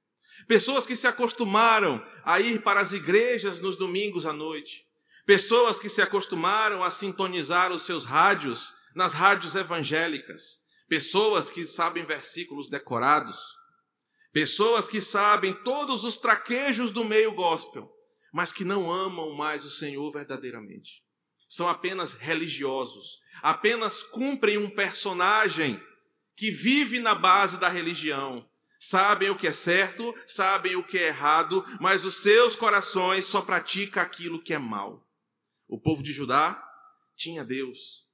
Pessoas 0.47 0.87
que 0.87 0.95
se 0.95 1.07
acostumaram 1.07 2.05
a 2.25 2.41
ir 2.41 2.63
para 2.63 2.81
as 2.81 2.93
igrejas 2.93 3.61
nos 3.61 3.77
domingos 3.77 4.27
à 4.27 4.33
noite. 4.33 4.87
Pessoas 5.25 5.81
que 5.81 5.89
se 5.89 6.01
acostumaram 6.01 6.85
a 6.85 6.91
sintonizar 6.91 7.73
os 7.73 7.83
seus 7.83 8.05
rádios 8.05 8.73
nas 8.95 9.13
rádios 9.13 9.55
evangélicas. 9.55 10.61
Pessoas 10.89 11.51
que 11.51 11.67
sabem 11.67 12.05
versículos 12.05 12.69
decorados. 12.69 13.39
Pessoas 14.33 14.87
que 14.87 15.01
sabem 15.01 15.53
todos 15.53 16.05
os 16.05 16.17
traquejos 16.17 16.91
do 16.91 17.05
meio 17.05 17.33
gospel, 17.33 17.91
mas 18.33 18.53
que 18.53 18.65
não 18.65 18.93
amam 18.93 19.33
mais 19.33 19.65
o 19.65 19.71
Senhor 19.71 20.13
verdadeiramente. 20.13 21.03
São 21.49 21.69
apenas 21.69 22.15
religiosos, 22.15 23.19
apenas 23.43 24.03
cumprem 24.03 24.59
um 24.59 24.69
personagem 24.69 25.81
que 26.37 26.51
vive 26.51 27.01
na 27.01 27.15
base 27.15 27.59
da 27.59 27.69
religião, 27.69 28.47
Sabem 28.89 29.31
o 29.31 29.37
que 29.37 29.49
é 29.49 29.53
certo, 29.53 30.15
sabem 30.29 30.77
o 30.77 30.85
que 30.85 30.97
é 30.97 31.09
errado, 31.09 31.65
mas 31.81 32.05
os 32.05 32.23
seus 32.23 32.55
corações 32.55 33.25
só 33.25 33.43
praticam 33.43 34.01
aquilo 34.01 34.41
que 34.41 34.55
é 34.55 34.59
mal. 34.59 35.05
O 35.67 35.77
povo 35.77 36.05
de 36.05 36.13
Judá 36.13 36.65
tinha 37.17 37.45
Deus. 37.45 38.07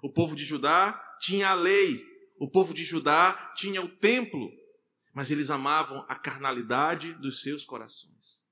O 0.00 0.08
povo 0.08 0.36
de 0.36 0.44
Judá 0.44 0.92
tinha 1.20 1.48
a 1.48 1.54
lei. 1.54 2.06
O 2.38 2.48
povo 2.48 2.72
de 2.72 2.84
Judá 2.84 3.52
tinha 3.56 3.82
o 3.82 3.88
templo. 3.88 4.48
Mas 5.12 5.32
eles 5.32 5.50
amavam 5.50 6.06
a 6.08 6.14
carnalidade 6.14 7.12
dos 7.14 7.42
seus 7.42 7.64
corações. 7.64 8.46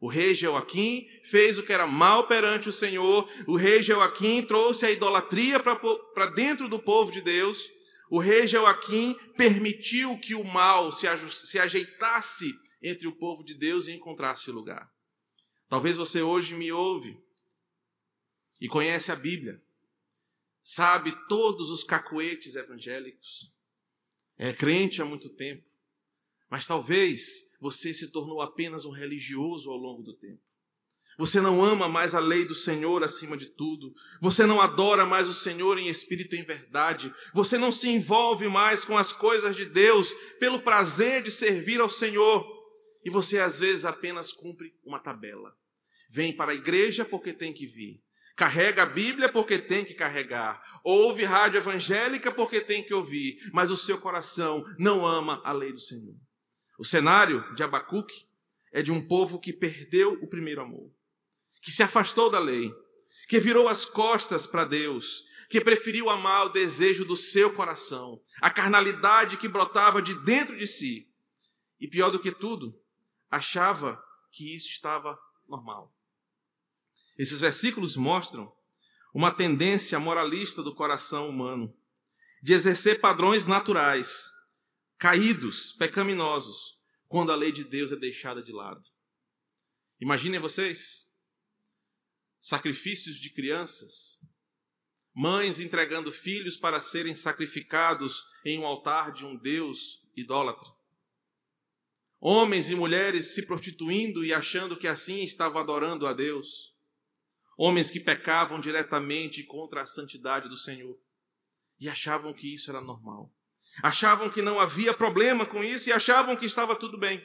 O 0.00 0.08
rei 0.08 0.34
Joaquim 0.34 1.06
fez 1.24 1.58
o 1.58 1.62
que 1.62 1.74
era 1.74 1.86
mal 1.86 2.26
perante 2.26 2.70
o 2.70 2.72
Senhor. 2.72 3.28
O 3.46 3.54
rei 3.54 3.82
Joaquim 3.82 4.40
trouxe 4.40 4.86
a 4.86 4.90
idolatria 4.90 5.60
para 5.60 6.30
dentro 6.30 6.70
do 6.70 6.78
povo 6.78 7.12
de 7.12 7.20
Deus. 7.20 7.68
O 8.10 8.18
rei 8.18 8.46
Joaquim 8.46 9.14
permitiu 9.36 10.18
que 10.18 10.34
o 10.34 10.44
mal 10.44 10.90
se, 10.90 11.06
se 11.28 11.58
ajeitasse 11.58 12.52
entre 12.82 13.06
o 13.06 13.12
povo 13.12 13.44
de 13.44 13.54
Deus 13.54 13.86
e 13.86 13.92
encontrasse 13.92 14.50
lugar. 14.50 14.90
Talvez 15.68 15.96
você 15.96 16.22
hoje 16.22 16.54
me 16.54 16.72
ouve 16.72 17.20
e 18.60 18.66
conhece 18.68 19.12
a 19.12 19.16
Bíblia, 19.16 19.62
sabe 20.62 21.14
todos 21.28 21.70
os 21.70 21.84
cacuetes 21.84 22.56
evangélicos, 22.56 23.52
é 24.36 24.52
crente 24.52 25.02
há 25.02 25.04
muito 25.04 25.28
tempo, 25.28 25.68
mas 26.48 26.64
talvez 26.64 27.54
você 27.60 27.92
se 27.92 28.10
tornou 28.10 28.40
apenas 28.40 28.84
um 28.84 28.90
religioso 28.90 29.70
ao 29.70 29.76
longo 29.76 30.02
do 30.02 30.14
tempo. 30.14 30.47
Você 31.18 31.40
não 31.40 31.64
ama 31.64 31.88
mais 31.88 32.14
a 32.14 32.20
lei 32.20 32.44
do 32.44 32.54
Senhor 32.54 33.02
acima 33.02 33.36
de 33.36 33.46
tudo. 33.46 33.92
Você 34.20 34.46
não 34.46 34.60
adora 34.60 35.04
mais 35.04 35.28
o 35.28 35.32
Senhor 35.32 35.76
em 35.76 35.88
espírito 35.88 36.36
e 36.36 36.38
em 36.38 36.44
verdade. 36.44 37.12
Você 37.34 37.58
não 37.58 37.72
se 37.72 37.88
envolve 37.88 38.46
mais 38.46 38.84
com 38.84 38.96
as 38.96 39.12
coisas 39.12 39.56
de 39.56 39.64
Deus 39.64 40.12
pelo 40.38 40.60
prazer 40.60 41.20
de 41.24 41.32
servir 41.32 41.80
ao 41.80 41.90
Senhor. 41.90 42.46
E 43.04 43.10
você 43.10 43.40
às 43.40 43.58
vezes 43.58 43.84
apenas 43.84 44.32
cumpre 44.32 44.72
uma 44.84 45.00
tabela. 45.00 45.52
Vem 46.08 46.32
para 46.32 46.52
a 46.52 46.54
igreja 46.54 47.04
porque 47.04 47.32
tem 47.32 47.52
que 47.52 47.66
vir. 47.66 48.00
Carrega 48.36 48.84
a 48.84 48.86
Bíblia 48.86 49.28
porque 49.28 49.58
tem 49.58 49.84
que 49.84 49.94
carregar. 49.94 50.62
Ouve 50.84 51.24
rádio 51.24 51.58
evangélica 51.58 52.30
porque 52.30 52.60
tem 52.60 52.84
que 52.84 52.94
ouvir. 52.94 53.40
Mas 53.52 53.72
o 53.72 53.76
seu 53.76 53.98
coração 53.98 54.62
não 54.78 55.04
ama 55.04 55.42
a 55.44 55.50
lei 55.50 55.72
do 55.72 55.80
Senhor. 55.80 56.14
O 56.78 56.84
cenário 56.84 57.44
de 57.56 57.64
Abacuque 57.64 58.28
é 58.72 58.82
de 58.82 58.92
um 58.92 59.08
povo 59.08 59.40
que 59.40 59.52
perdeu 59.52 60.12
o 60.22 60.28
primeiro 60.28 60.60
amor 60.60 60.96
que 61.60 61.70
se 61.70 61.82
afastou 61.82 62.30
da 62.30 62.38
lei, 62.38 62.72
que 63.28 63.38
virou 63.38 63.68
as 63.68 63.84
costas 63.84 64.46
para 64.46 64.64
Deus, 64.64 65.24
que 65.48 65.60
preferiu 65.60 66.10
amar 66.10 66.46
o 66.46 66.50
desejo 66.50 67.04
do 67.04 67.16
seu 67.16 67.52
coração, 67.54 68.20
a 68.40 68.50
carnalidade 68.50 69.36
que 69.36 69.48
brotava 69.48 70.02
de 70.02 70.14
dentro 70.14 70.56
de 70.56 70.66
si. 70.66 71.10
E 71.80 71.88
pior 71.88 72.10
do 72.10 72.18
que 72.18 72.32
tudo, 72.32 72.78
achava 73.30 74.02
que 74.30 74.54
isso 74.54 74.68
estava 74.68 75.18
normal. 75.48 75.94
Esses 77.16 77.40
versículos 77.40 77.96
mostram 77.96 78.52
uma 79.12 79.30
tendência 79.30 79.98
moralista 79.98 80.62
do 80.62 80.74
coração 80.74 81.28
humano 81.28 81.74
de 82.42 82.52
exercer 82.52 83.00
padrões 83.00 83.46
naturais, 83.46 84.30
caídos, 84.96 85.72
pecaminosos, 85.72 86.78
quando 87.08 87.32
a 87.32 87.36
lei 87.36 87.50
de 87.50 87.64
Deus 87.64 87.90
é 87.90 87.96
deixada 87.96 88.42
de 88.42 88.52
lado. 88.52 88.86
Imaginem 90.00 90.38
vocês 90.38 91.07
sacrifícios 92.48 93.16
de 93.16 93.30
crianças, 93.30 94.20
mães 95.14 95.60
entregando 95.60 96.10
filhos 96.10 96.56
para 96.56 96.80
serem 96.80 97.14
sacrificados 97.14 98.24
em 98.44 98.58
um 98.58 98.66
altar 98.66 99.12
de 99.12 99.24
um 99.24 99.36
Deus 99.36 100.02
idólatra, 100.16 100.68
homens 102.20 102.70
e 102.70 102.74
mulheres 102.74 103.34
se 103.34 103.42
prostituindo 103.42 104.24
e 104.24 104.32
achando 104.32 104.76
que 104.76 104.88
assim 104.88 105.20
estavam 105.20 105.60
adorando 105.60 106.06
a 106.06 106.12
Deus, 106.12 106.76
Homens 107.60 107.90
que 107.90 107.98
pecavam 107.98 108.60
diretamente 108.60 109.42
contra 109.42 109.82
a 109.82 109.86
santidade 109.86 110.48
do 110.48 110.56
Senhor 110.56 110.96
e 111.80 111.88
achavam 111.88 112.32
que 112.32 112.54
isso 112.54 112.70
era 112.70 112.80
normal. 112.80 113.34
Achavam 113.82 114.30
que 114.30 114.40
não 114.40 114.60
havia 114.60 114.94
problema 114.94 115.44
com 115.44 115.64
isso 115.64 115.88
e 115.88 115.92
achavam 115.92 116.36
que 116.36 116.46
estava 116.46 116.76
tudo 116.76 116.96
bem. 116.96 117.20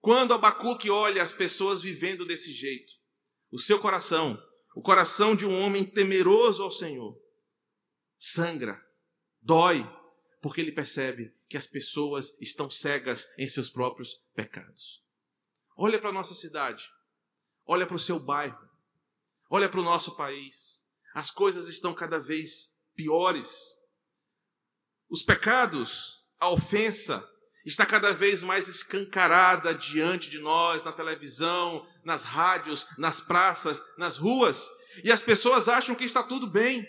Quando 0.00 0.32
Abacuque 0.32 0.88
olha 0.88 1.22
as 1.22 1.34
pessoas 1.34 1.82
vivendo 1.82 2.24
desse 2.24 2.54
jeito, 2.54 2.90
o 3.50 3.58
seu 3.58 3.80
coração, 3.80 4.42
o 4.74 4.82
coração 4.82 5.34
de 5.34 5.46
um 5.46 5.60
homem 5.62 5.84
temeroso 5.84 6.62
ao 6.62 6.70
Senhor, 6.70 7.18
sangra, 8.18 8.80
dói, 9.40 9.84
porque 10.40 10.60
ele 10.60 10.72
percebe 10.72 11.34
que 11.48 11.56
as 11.56 11.66
pessoas 11.66 12.36
estão 12.40 12.70
cegas 12.70 13.28
em 13.38 13.48
seus 13.48 13.70
próprios 13.70 14.20
pecados. 14.34 15.02
Olha 15.76 15.98
para 15.98 16.10
a 16.10 16.12
nossa 16.12 16.34
cidade, 16.34 16.88
olha 17.66 17.86
para 17.86 17.96
o 17.96 18.00
seu 18.00 18.18
bairro, 18.18 18.68
olha 19.50 19.68
para 19.68 19.80
o 19.80 19.84
nosso 19.84 20.16
país. 20.16 20.86
As 21.14 21.30
coisas 21.30 21.68
estão 21.68 21.94
cada 21.94 22.18
vez 22.20 22.78
piores. 22.94 23.76
Os 25.08 25.22
pecados, 25.22 26.24
a 26.38 26.50
ofensa, 26.50 27.28
está 27.68 27.84
cada 27.84 28.12
vez 28.12 28.42
mais 28.42 28.66
escancarada 28.66 29.74
diante 29.74 30.30
de 30.30 30.38
nós, 30.38 30.84
na 30.84 30.92
televisão, 30.92 31.86
nas 32.02 32.24
rádios, 32.24 32.86
nas 32.96 33.20
praças, 33.20 33.82
nas 33.98 34.16
ruas, 34.16 34.66
e 35.04 35.12
as 35.12 35.22
pessoas 35.22 35.68
acham 35.68 35.94
que 35.94 36.04
está 36.04 36.22
tudo 36.22 36.46
bem. 36.46 36.86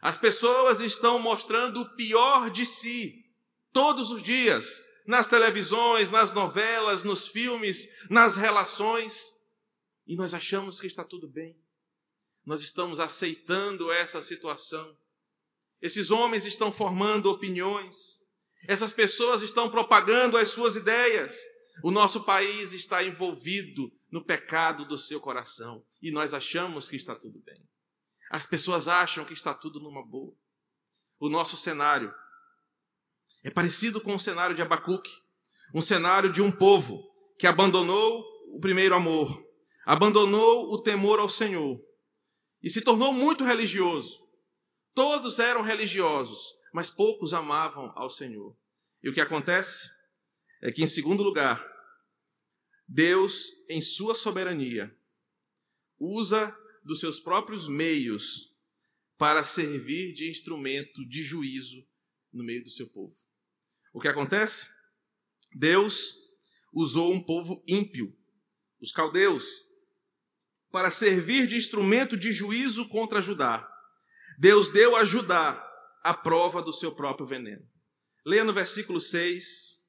As 0.00 0.16
pessoas 0.16 0.80
estão 0.80 1.18
mostrando 1.18 1.80
o 1.82 1.96
pior 1.96 2.50
de 2.50 2.64
si 2.64 3.26
todos 3.72 4.10
os 4.10 4.22
dias, 4.22 4.80
nas 5.06 5.26
televisões, 5.26 6.08
nas 6.08 6.32
novelas, 6.32 7.02
nos 7.02 7.26
filmes, 7.26 7.88
nas 8.08 8.36
relações, 8.36 9.32
e 10.06 10.14
nós 10.14 10.32
achamos 10.34 10.80
que 10.80 10.86
está 10.86 11.04
tudo 11.04 11.28
bem. 11.28 11.56
Nós 12.46 12.62
estamos 12.62 13.00
aceitando 13.00 13.90
essa 13.90 14.22
situação. 14.22 14.96
Esses 15.82 16.10
homens 16.10 16.46
estão 16.46 16.70
formando 16.70 17.30
opiniões. 17.30 18.19
Essas 18.68 18.92
pessoas 18.92 19.42
estão 19.42 19.70
propagando 19.70 20.36
as 20.36 20.48
suas 20.50 20.76
ideias. 20.76 21.40
O 21.82 21.90
nosso 21.90 22.24
país 22.24 22.72
está 22.72 23.02
envolvido 23.02 23.90
no 24.10 24.24
pecado 24.24 24.84
do 24.84 24.98
seu 24.98 25.20
coração 25.20 25.84
e 26.02 26.10
nós 26.10 26.34
achamos 26.34 26.88
que 26.88 26.96
está 26.96 27.14
tudo 27.14 27.40
bem. 27.40 27.62
As 28.30 28.46
pessoas 28.46 28.86
acham 28.86 29.24
que 29.24 29.32
está 29.32 29.54
tudo 29.54 29.80
numa 29.80 30.04
boa. 30.06 30.34
O 31.18 31.28
nosso 31.28 31.56
cenário 31.56 32.14
é 33.42 33.50
parecido 33.50 34.00
com 34.00 34.14
o 34.14 34.20
cenário 34.20 34.54
de 34.54 34.62
Abacuque, 34.62 35.10
um 35.74 35.82
cenário 35.82 36.30
de 36.30 36.42
um 36.42 36.50
povo 36.50 37.02
que 37.38 37.46
abandonou 37.46 38.24
o 38.52 38.60
primeiro 38.60 38.94
amor, 38.94 39.42
abandonou 39.84 40.72
o 40.72 40.82
temor 40.82 41.18
ao 41.18 41.28
Senhor 41.28 41.80
e 42.62 42.68
se 42.68 42.82
tornou 42.82 43.12
muito 43.12 43.44
religioso. 43.44 44.20
Todos 44.94 45.38
eram 45.38 45.62
religiosos, 45.62 46.54
mas 46.72 46.90
poucos 46.90 47.32
amavam 47.32 47.92
ao 47.96 48.10
Senhor. 48.10 48.56
E 49.02 49.08
o 49.08 49.14
que 49.14 49.20
acontece 49.20 49.90
é 50.62 50.70
que, 50.70 50.82
em 50.82 50.86
segundo 50.86 51.22
lugar, 51.22 51.66
Deus, 52.86 53.52
em 53.68 53.80
sua 53.80 54.14
soberania, 54.14 54.94
usa 55.98 56.56
dos 56.84 57.00
seus 57.00 57.20
próprios 57.20 57.68
meios 57.68 58.54
para 59.16 59.44
servir 59.44 60.12
de 60.12 60.30
instrumento 60.30 61.06
de 61.06 61.22
juízo 61.22 61.86
no 62.32 62.42
meio 62.44 62.62
do 62.64 62.70
seu 62.70 62.88
povo. 62.88 63.14
O 63.92 64.00
que 64.00 64.08
acontece? 64.08 64.68
Deus 65.54 66.16
usou 66.72 67.12
um 67.12 67.22
povo 67.22 67.62
ímpio, 67.66 68.16
os 68.80 68.92
caldeus, 68.92 69.44
para 70.70 70.90
servir 70.90 71.46
de 71.46 71.56
instrumento 71.56 72.16
de 72.16 72.32
juízo 72.32 72.88
contra 72.88 73.20
Judá. 73.20 73.68
Deus 74.38 74.70
deu 74.72 74.96
a 74.96 75.04
Judá 75.04 75.69
a 76.02 76.14
prova 76.14 76.62
do 76.62 76.72
seu 76.72 76.94
próprio 76.94 77.26
veneno. 77.26 77.66
Leia 78.24 78.44
no 78.44 78.52
versículo 78.52 79.00
6 79.00 79.86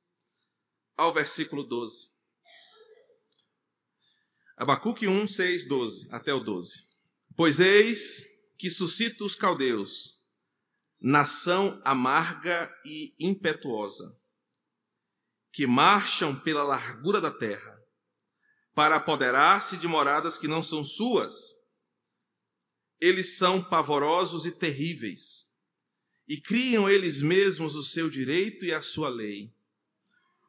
ao 0.97 1.13
versículo 1.13 1.63
12. 1.63 2.12
Abacuque 4.58 5.08
1, 5.08 5.28
6, 5.28 5.67
12, 5.67 6.08
até 6.12 6.34
o 6.34 6.39
12. 6.39 6.84
Pois 7.36 7.60
eis 7.60 8.24
que 8.58 8.69
suscita 8.69 9.24
os 9.24 9.36
caldeus, 9.36 10.21
nação 11.02 11.82
amarga 11.84 12.71
e 12.86 13.15
impetuosa, 13.19 14.15
que 15.52 15.65
marcham 15.65 16.39
pela 16.39 16.63
largura 16.63 17.19
da 17.19 17.32
terra, 17.32 17.76
para 18.76 18.97
apoderar-se 18.97 19.78
de 19.78 19.88
moradas 19.88 20.38
que 20.38 20.47
não 20.47 20.62
são 20.62 20.84
suas. 20.84 21.34
Eles 23.00 23.38
são 23.38 23.63
pavorosos 23.63 24.45
e 24.45 24.52
terríveis, 24.52 25.51
e 26.32 26.39
criam 26.39 26.89
eles 26.89 27.22
mesmos 27.22 27.76
o 27.76 27.84
seu 27.84 28.10
direito 28.10 28.63
e 28.63 28.72
a 28.72 28.82
sua 28.82 29.10
lei. 29.10 29.52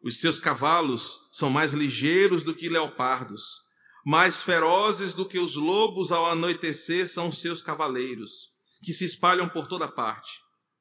Os 0.01 0.21
seus 0.21 0.39
cavalos 0.39 1.29
são 1.33 1.51
mais 1.51 1.73
ligeiros 1.73 2.45
do 2.45 2.55
que 2.55 2.69
leopardos, 2.69 3.63
mais 4.07 4.41
ferozes 4.41 5.13
do 5.13 5.27
que 5.27 5.41
os 5.41 5.57
lobos 5.57 6.13
ao 6.13 6.25
anoitecer 6.27 7.09
são 7.09 7.31
os 7.31 7.41
seus 7.41 7.61
cavaleiros, 7.61 8.53
que 8.81 8.93
se 8.93 9.05
espalham 9.05 9.49
por 9.49 9.67
toda 9.67 9.89
parte. 9.89 10.31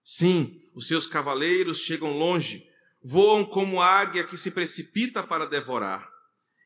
Sim, 0.03 0.61
os 0.75 0.87
seus 0.87 1.07
cavaleiros 1.07 1.79
chegam 1.79 2.15
longe, 2.19 2.63
voam 3.03 3.43
como 3.43 3.81
águia 3.81 4.23
que 4.23 4.37
se 4.37 4.51
precipita 4.51 5.23
para 5.23 5.47
devorar. 5.47 6.07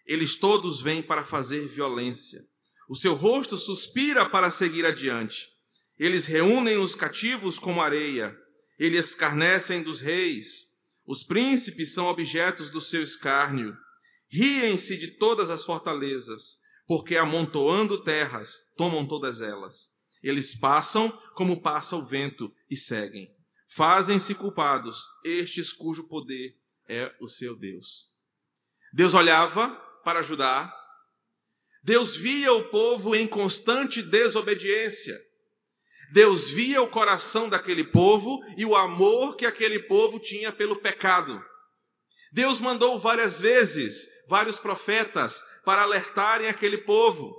Eles 0.06 0.36
todos 0.36 0.82
vêm 0.82 1.02
para 1.02 1.24
fazer 1.24 1.69
violência. 1.69 2.45
O 2.89 2.98
seu 2.98 3.13
rosto 3.13 3.58
suspira 3.58 4.30
para 4.30 4.52
seguir 4.52 4.86
adiante. 4.86 5.55
Eles 5.97 6.25
reúnem 6.25 6.77
os 6.77 6.95
cativos 6.95 7.58
como 7.58 7.81
areia. 7.81 8.38
Eles 8.77 9.10
escarnecem 9.10 9.81
dos 9.81 10.01
reis. 10.01 10.67
Os 11.05 11.23
príncipes 11.23 11.93
são 11.93 12.08
objetos 12.08 12.69
do 12.69 12.81
seu 12.81 13.01
escárnio. 13.01 13.75
Riem-se 14.27 14.97
de 14.97 15.12
todas 15.17 15.49
as 15.49 15.63
fortalezas, 15.63 16.60
porque 16.88 17.15
amontoando 17.15 18.03
terras, 18.03 18.73
tomam 18.75 19.08
todas 19.08 19.39
elas. 19.39 19.91
Eles 20.21 20.58
passam 20.58 21.12
como 21.36 21.62
passa 21.62 21.95
o 21.95 22.03
vento 22.03 22.51
e 22.69 22.75
seguem. 22.75 23.29
Fazem-se 23.67 24.34
culpados 24.34 25.03
estes 25.23 25.71
cujo 25.71 26.08
poder 26.08 26.58
é 26.88 27.13
o 27.19 27.27
seu 27.27 27.55
Deus. 27.55 28.10
Deus 28.93 29.13
olhava 29.13 29.69
para 30.03 30.21
Judá. 30.21 30.73
Deus 31.84 32.15
via 32.15 32.53
o 32.53 32.69
povo 32.69 33.15
em 33.15 33.27
constante 33.27 34.01
desobediência. 34.01 35.19
Deus 36.12 36.50
via 36.50 36.82
o 36.82 36.88
coração 36.88 37.50
daquele 37.50 37.84
povo 37.84 38.39
e 38.58 38.65
o 38.65 38.76
amor 38.76 39.36
que 39.36 39.46
aquele 39.46 39.80
povo 39.80 40.20
tinha 40.20 40.52
pelo 40.52 40.76
pecado. 40.76 41.44
Deus 42.32 42.60
mandou 42.60 43.00
várias 43.00 43.39
vezes 43.39 44.08
vários 44.28 44.58
profetas 44.58 45.41
para 45.63 45.84
alertarem 45.84 46.48
aquele 46.48 46.78
povo. 46.80 47.36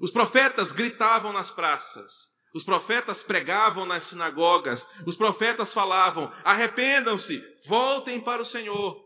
Os 0.00 0.10
profetas 0.10 0.72
gritavam 0.72 1.32
nas 1.32 1.50
praças, 1.50 2.30
os 2.54 2.64
profetas 2.64 3.22
pregavam 3.22 3.84
nas 3.84 4.04
sinagogas, 4.04 4.88
os 5.06 5.14
profetas 5.14 5.72
falavam: 5.72 6.32
arrependam-se, 6.42 7.42
voltem 7.66 8.20
para 8.20 8.42
o 8.42 8.46
Senhor. 8.46 9.00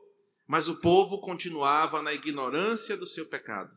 Mas 0.46 0.68
o 0.68 0.80
povo 0.80 1.20
continuava 1.20 2.02
na 2.02 2.12
ignorância 2.12 2.96
do 2.96 3.06
seu 3.06 3.26
pecado. 3.26 3.74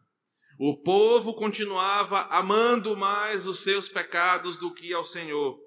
O 0.59 0.75
povo 0.75 1.35
continuava 1.35 2.21
amando 2.31 2.97
mais 2.97 3.45
os 3.45 3.59
seus 3.59 3.87
pecados 3.87 4.57
do 4.57 4.73
que 4.73 4.91
ao 4.91 5.05
Senhor. 5.05 5.59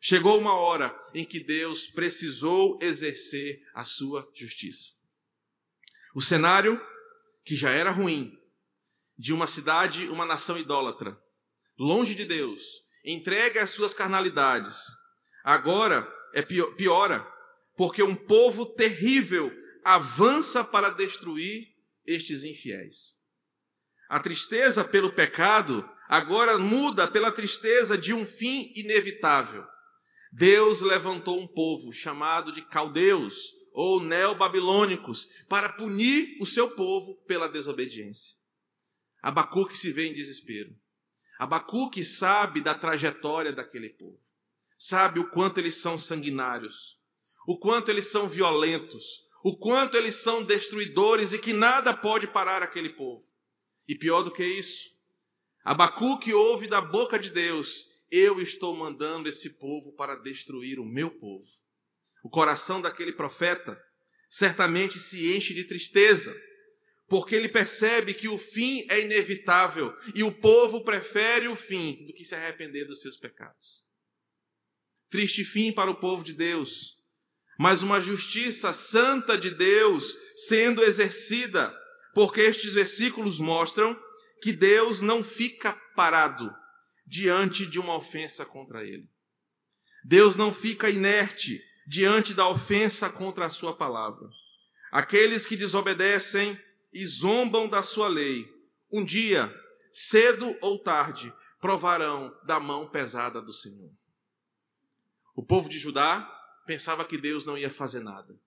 Chegou 0.00 0.38
uma 0.38 0.54
hora 0.54 0.96
em 1.14 1.26
que 1.26 1.38
Deus 1.38 1.88
precisou 1.88 2.78
exercer 2.80 3.60
a 3.74 3.84
sua 3.84 4.26
justiça. 4.34 4.94
O 6.14 6.22
cenário, 6.22 6.80
que 7.44 7.54
já 7.54 7.70
era 7.70 7.90
ruim, 7.90 8.32
de 9.18 9.34
uma 9.34 9.46
cidade, 9.46 10.08
uma 10.08 10.24
nação 10.24 10.56
idólatra, 10.56 11.20
longe 11.78 12.14
de 12.14 12.24
Deus, 12.24 12.62
entregue 13.04 13.58
às 13.58 13.68
suas 13.68 13.92
carnalidades. 13.92 14.86
Agora 15.44 16.10
é 16.32 16.40
piora, 16.40 17.28
porque 17.76 18.02
um 18.02 18.14
povo 18.14 18.64
terrível 18.64 19.52
avança 19.84 20.64
para 20.64 20.88
destruir 20.88 21.68
estes 22.06 22.42
infiéis. 22.42 23.19
A 24.10 24.18
tristeza 24.18 24.82
pelo 24.82 25.12
pecado 25.12 25.88
agora 26.08 26.58
muda 26.58 27.06
pela 27.06 27.30
tristeza 27.30 27.96
de 27.96 28.12
um 28.12 28.26
fim 28.26 28.72
inevitável. 28.74 29.64
Deus 30.32 30.80
levantou 30.80 31.38
um 31.38 31.46
povo 31.46 31.92
chamado 31.92 32.50
de 32.50 32.60
caldeus 32.60 33.52
ou 33.72 34.02
neobabilônicos 34.02 35.30
para 35.48 35.68
punir 35.68 36.36
o 36.40 36.44
seu 36.44 36.72
povo 36.72 37.22
pela 37.24 37.48
desobediência. 37.48 38.34
Abacuque 39.22 39.78
se 39.78 39.92
vê 39.92 40.08
em 40.08 40.12
desespero. 40.12 40.74
Abacuque 41.38 42.02
sabe 42.02 42.60
da 42.60 42.74
trajetória 42.74 43.52
daquele 43.52 43.90
povo. 43.90 44.18
Sabe 44.76 45.20
o 45.20 45.30
quanto 45.30 45.58
eles 45.58 45.76
são 45.76 45.96
sanguinários, 45.96 46.98
o 47.46 47.56
quanto 47.56 47.92
eles 47.92 48.08
são 48.08 48.28
violentos, 48.28 49.24
o 49.44 49.56
quanto 49.56 49.96
eles 49.96 50.16
são 50.16 50.42
destruidores 50.42 51.32
e 51.32 51.38
que 51.38 51.52
nada 51.52 51.96
pode 51.96 52.26
parar 52.26 52.60
aquele 52.60 52.88
povo. 52.88 53.29
E 53.88 53.94
pior 53.94 54.22
do 54.22 54.32
que 54.32 54.44
isso, 54.44 54.88
Abacuque 55.64 56.32
ouve 56.32 56.66
da 56.66 56.80
boca 56.80 57.18
de 57.18 57.30
Deus: 57.30 57.86
Eu 58.10 58.40
estou 58.40 58.74
mandando 58.76 59.28
esse 59.28 59.58
povo 59.58 59.92
para 59.92 60.16
destruir 60.16 60.78
o 60.78 60.84
meu 60.84 61.10
povo. 61.10 61.46
O 62.22 62.30
coração 62.30 62.80
daquele 62.80 63.12
profeta 63.12 63.80
certamente 64.28 64.98
se 64.98 65.34
enche 65.34 65.52
de 65.52 65.64
tristeza, 65.64 66.34
porque 67.08 67.34
ele 67.34 67.48
percebe 67.48 68.14
que 68.14 68.28
o 68.28 68.38
fim 68.38 68.86
é 68.88 69.00
inevitável 69.00 69.92
e 70.14 70.22
o 70.22 70.32
povo 70.32 70.84
prefere 70.84 71.48
o 71.48 71.56
fim 71.56 72.04
do 72.06 72.12
que 72.12 72.24
se 72.24 72.34
arrepender 72.34 72.86
dos 72.86 73.00
seus 73.00 73.16
pecados. 73.16 73.84
Triste 75.10 75.44
fim 75.44 75.72
para 75.72 75.90
o 75.90 75.96
povo 75.96 76.22
de 76.22 76.32
Deus, 76.32 76.96
mas 77.58 77.82
uma 77.82 78.00
justiça 78.00 78.72
santa 78.72 79.36
de 79.36 79.50
Deus 79.50 80.14
sendo 80.36 80.84
exercida, 80.84 81.76
porque 82.14 82.40
estes 82.40 82.72
versículos 82.72 83.38
mostram 83.38 83.98
que 84.42 84.52
Deus 84.52 85.00
não 85.00 85.22
fica 85.22 85.72
parado 85.94 86.54
diante 87.06 87.66
de 87.66 87.78
uma 87.78 87.96
ofensa 87.96 88.44
contra 88.44 88.84
ele. 88.84 89.08
Deus 90.04 90.34
não 90.36 90.52
fica 90.52 90.88
inerte 90.88 91.62
diante 91.86 92.32
da 92.32 92.48
ofensa 92.48 93.10
contra 93.10 93.46
a 93.46 93.50
sua 93.50 93.76
palavra. 93.76 94.28
Aqueles 94.90 95.46
que 95.46 95.56
desobedecem 95.56 96.58
e 96.92 97.06
zombam 97.06 97.68
da 97.68 97.82
sua 97.82 98.08
lei, 98.08 98.48
um 98.90 99.04
dia, 99.04 99.52
cedo 99.92 100.56
ou 100.60 100.78
tarde, 100.78 101.32
provarão 101.60 102.34
da 102.44 102.58
mão 102.58 102.88
pesada 102.88 103.42
do 103.42 103.52
Senhor. 103.52 103.90
O 105.34 105.44
povo 105.44 105.68
de 105.68 105.78
Judá 105.78 106.28
pensava 106.66 107.04
que 107.04 107.18
Deus 107.18 107.44
não 107.44 107.56
ia 107.56 107.70
fazer 107.70 108.00
nada. 108.00 108.38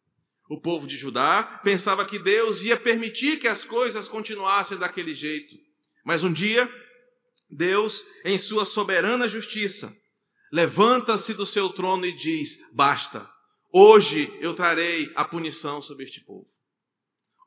O 0.54 0.62
povo 0.62 0.86
de 0.86 0.96
Judá 0.96 1.60
pensava 1.64 2.06
que 2.06 2.20
Deus 2.20 2.62
ia 2.62 2.78
permitir 2.78 3.40
que 3.40 3.48
as 3.48 3.66
coisas 3.66 4.08
continuassem 4.08 4.78
daquele 4.78 5.16
jeito. 5.16 5.56
Mas 6.06 6.24
um 6.24 6.32
dia, 6.32 6.72
Deus, 7.50 8.06
em 8.24 8.38
sua 8.38 8.64
soberana 8.64 9.28
justiça, 9.28 9.92
levanta-se 10.52 11.34
do 11.34 11.44
seu 11.44 11.70
trono 11.70 12.06
e 12.06 12.12
diz: 12.12 12.60
Basta, 12.72 13.28
hoje 13.74 14.32
eu 14.40 14.54
trarei 14.54 15.12
a 15.16 15.26
punição 15.26 15.82
sobre 15.82 16.04
este 16.06 16.24
povo. 16.24 16.46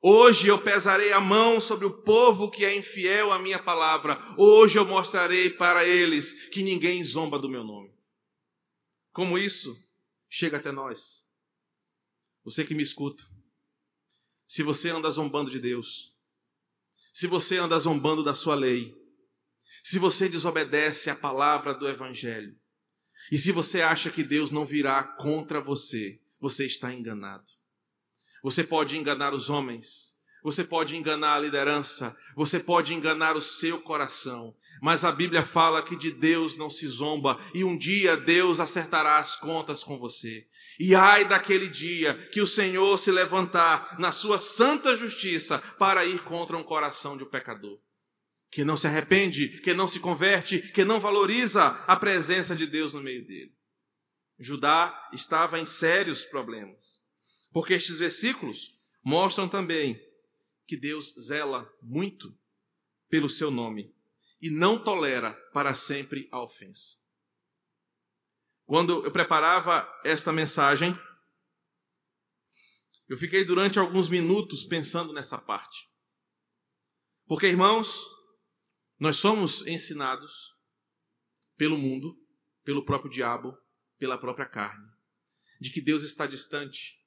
Hoje 0.03 0.49
eu 0.49 0.61
pesarei 0.61 1.12
a 1.12 1.21
mão 1.21 1.61
sobre 1.61 1.87
o 1.87 2.03
povo 2.03 2.51
que 2.51 2.64
é 2.64 2.77
infiel 2.77 3.33
à 3.33 3.38
minha 3.38 3.61
palavra. 3.61 4.19
Hoje 4.37 4.81
eu 4.81 4.85
mostrarei 4.85 5.49
para 5.49 5.87
eles 5.87 6.49
que 6.49 6.61
ninguém 6.61 7.05
zomba 7.05 7.38
do 7.38 7.49
meu 7.49 7.62
nome. 7.62 7.95
Como 9.12 9.38
isso 9.38 9.81
chega 10.29 10.57
até 10.57 10.73
nós? 10.73 11.26
Você 12.46 12.64
que 12.64 12.76
me 12.76 12.82
escuta. 12.85 13.24
Se 14.46 14.62
você 14.62 14.88
anda 14.90 15.11
zombando 15.11 15.50
de 15.50 15.59
Deus, 15.59 16.14
se 17.12 17.26
você 17.26 17.56
anda 17.56 17.76
zombando 17.76 18.22
da 18.22 18.37
sua 18.37 18.54
lei, 18.54 18.94
se 19.82 19.98
você 19.98 20.28
desobedece 20.28 21.11
à 21.11 21.16
palavra 21.16 21.74
do 21.74 21.88
Evangelho, 21.88 22.56
e 23.32 23.37
se 23.37 23.50
você 23.50 23.82
acha 23.82 24.12
que 24.12 24.22
Deus 24.22 24.52
não 24.52 24.64
virá 24.64 25.02
contra 25.02 25.61
você, 25.61 26.20
você 26.40 26.64
está 26.64 26.94
enganado. 26.94 27.50
Você 28.44 28.62
pode 28.62 28.96
enganar 28.96 29.35
os 29.35 29.50
homens, 29.50 30.16
você 30.44 30.62
pode 30.62 30.96
enganar 30.96 31.35
a 31.35 31.40
liderança, 31.40 32.16
você 32.37 32.61
pode 32.61 32.94
enganar 32.94 33.37
o 33.37 33.42
seu 33.42 33.82
coração, 33.82 34.56
mas 34.81 35.05
a 35.05 35.12
Bíblia 35.12 35.43
fala 35.43 35.83
que 35.83 35.97
de 35.97 36.11
Deus 36.11 36.57
não 36.57 36.69
se 36.69 36.87
zomba 36.87 37.39
e 37.55 37.65
um 37.65 37.77
dia 37.77 38.17
Deus 38.17 38.61
acertará 38.61 39.19
as 39.19 39.37
contas 39.37 39.83
com 39.83 39.99
você. 39.99 40.47
E 40.79 40.95
ai 40.95 41.27
daquele 41.27 41.69
dia 41.69 42.15
que 42.31 42.41
o 42.41 42.47
Senhor 42.47 42.99
se 42.99 43.11
levantar 43.11 43.99
na 43.99 44.12
sua 44.12 44.39
santa 44.39 44.95
justiça 44.95 45.59
para 45.79 46.05
ir 46.05 46.23
contra 46.25 46.57
um 46.57 46.62
coração 46.62 47.17
de 47.17 47.25
um 47.25 47.31
pecador. 47.31 47.79
Que 48.51 48.65
não 48.65 48.77
se 48.77 48.87
arrepende, 48.87 49.61
que 49.61 49.75
não 49.75 49.89
se 49.89 49.99
converte, 49.99 50.61
que 50.73 50.85
não 50.85 51.01
valoriza 51.01 51.69
a 51.87 51.97
presença 51.97 52.55
de 52.55 52.67
Deus 52.67 52.95
no 52.95 53.01
meio 53.01 53.27
dele. 53.27 53.53
Judá 54.39 55.09
estava 55.12 55.59
em 55.59 55.65
sérios 55.65 56.25
problemas. 56.25 57.05
Porque 57.53 57.73
estes 57.73 57.99
versículos 57.99 58.77
mostram 59.03 59.49
também 59.49 59.99
que 60.67 60.77
Deus 60.77 61.15
zela 61.19 61.67
muito 61.83 62.37
pelo 63.09 63.31
seu 63.31 63.51
nome 63.51 63.95
e 64.40 64.51
não 64.51 64.83
tolera 64.83 65.33
para 65.53 65.75
sempre 65.75 66.29
a 66.31 66.42
ofensa. 66.42 66.99
Quando 68.64 69.05
eu 69.05 69.12
preparava 69.12 69.88
esta 70.05 70.33
mensagem, 70.33 70.99
eu 73.09 73.16
fiquei 73.16 73.44
durante 73.44 73.79
alguns 73.79 74.09
minutos 74.09 74.64
pensando 74.64 75.12
nessa 75.12 75.38
parte. 75.38 75.88
Porque, 77.27 77.46
irmãos, 77.46 78.05
nós 78.99 79.16
somos 79.16 79.66
ensinados 79.66 80.55
pelo 81.57 81.79
mundo, 81.79 82.18
pelo 82.64 82.85
próprio 82.85 83.11
diabo, 83.11 83.57
pela 83.99 84.18
própria 84.18 84.46
carne, 84.46 84.87
de 85.61 85.70
que 85.70 85.81
Deus 85.81 86.03
está 86.03 86.27
distante, 86.27 87.01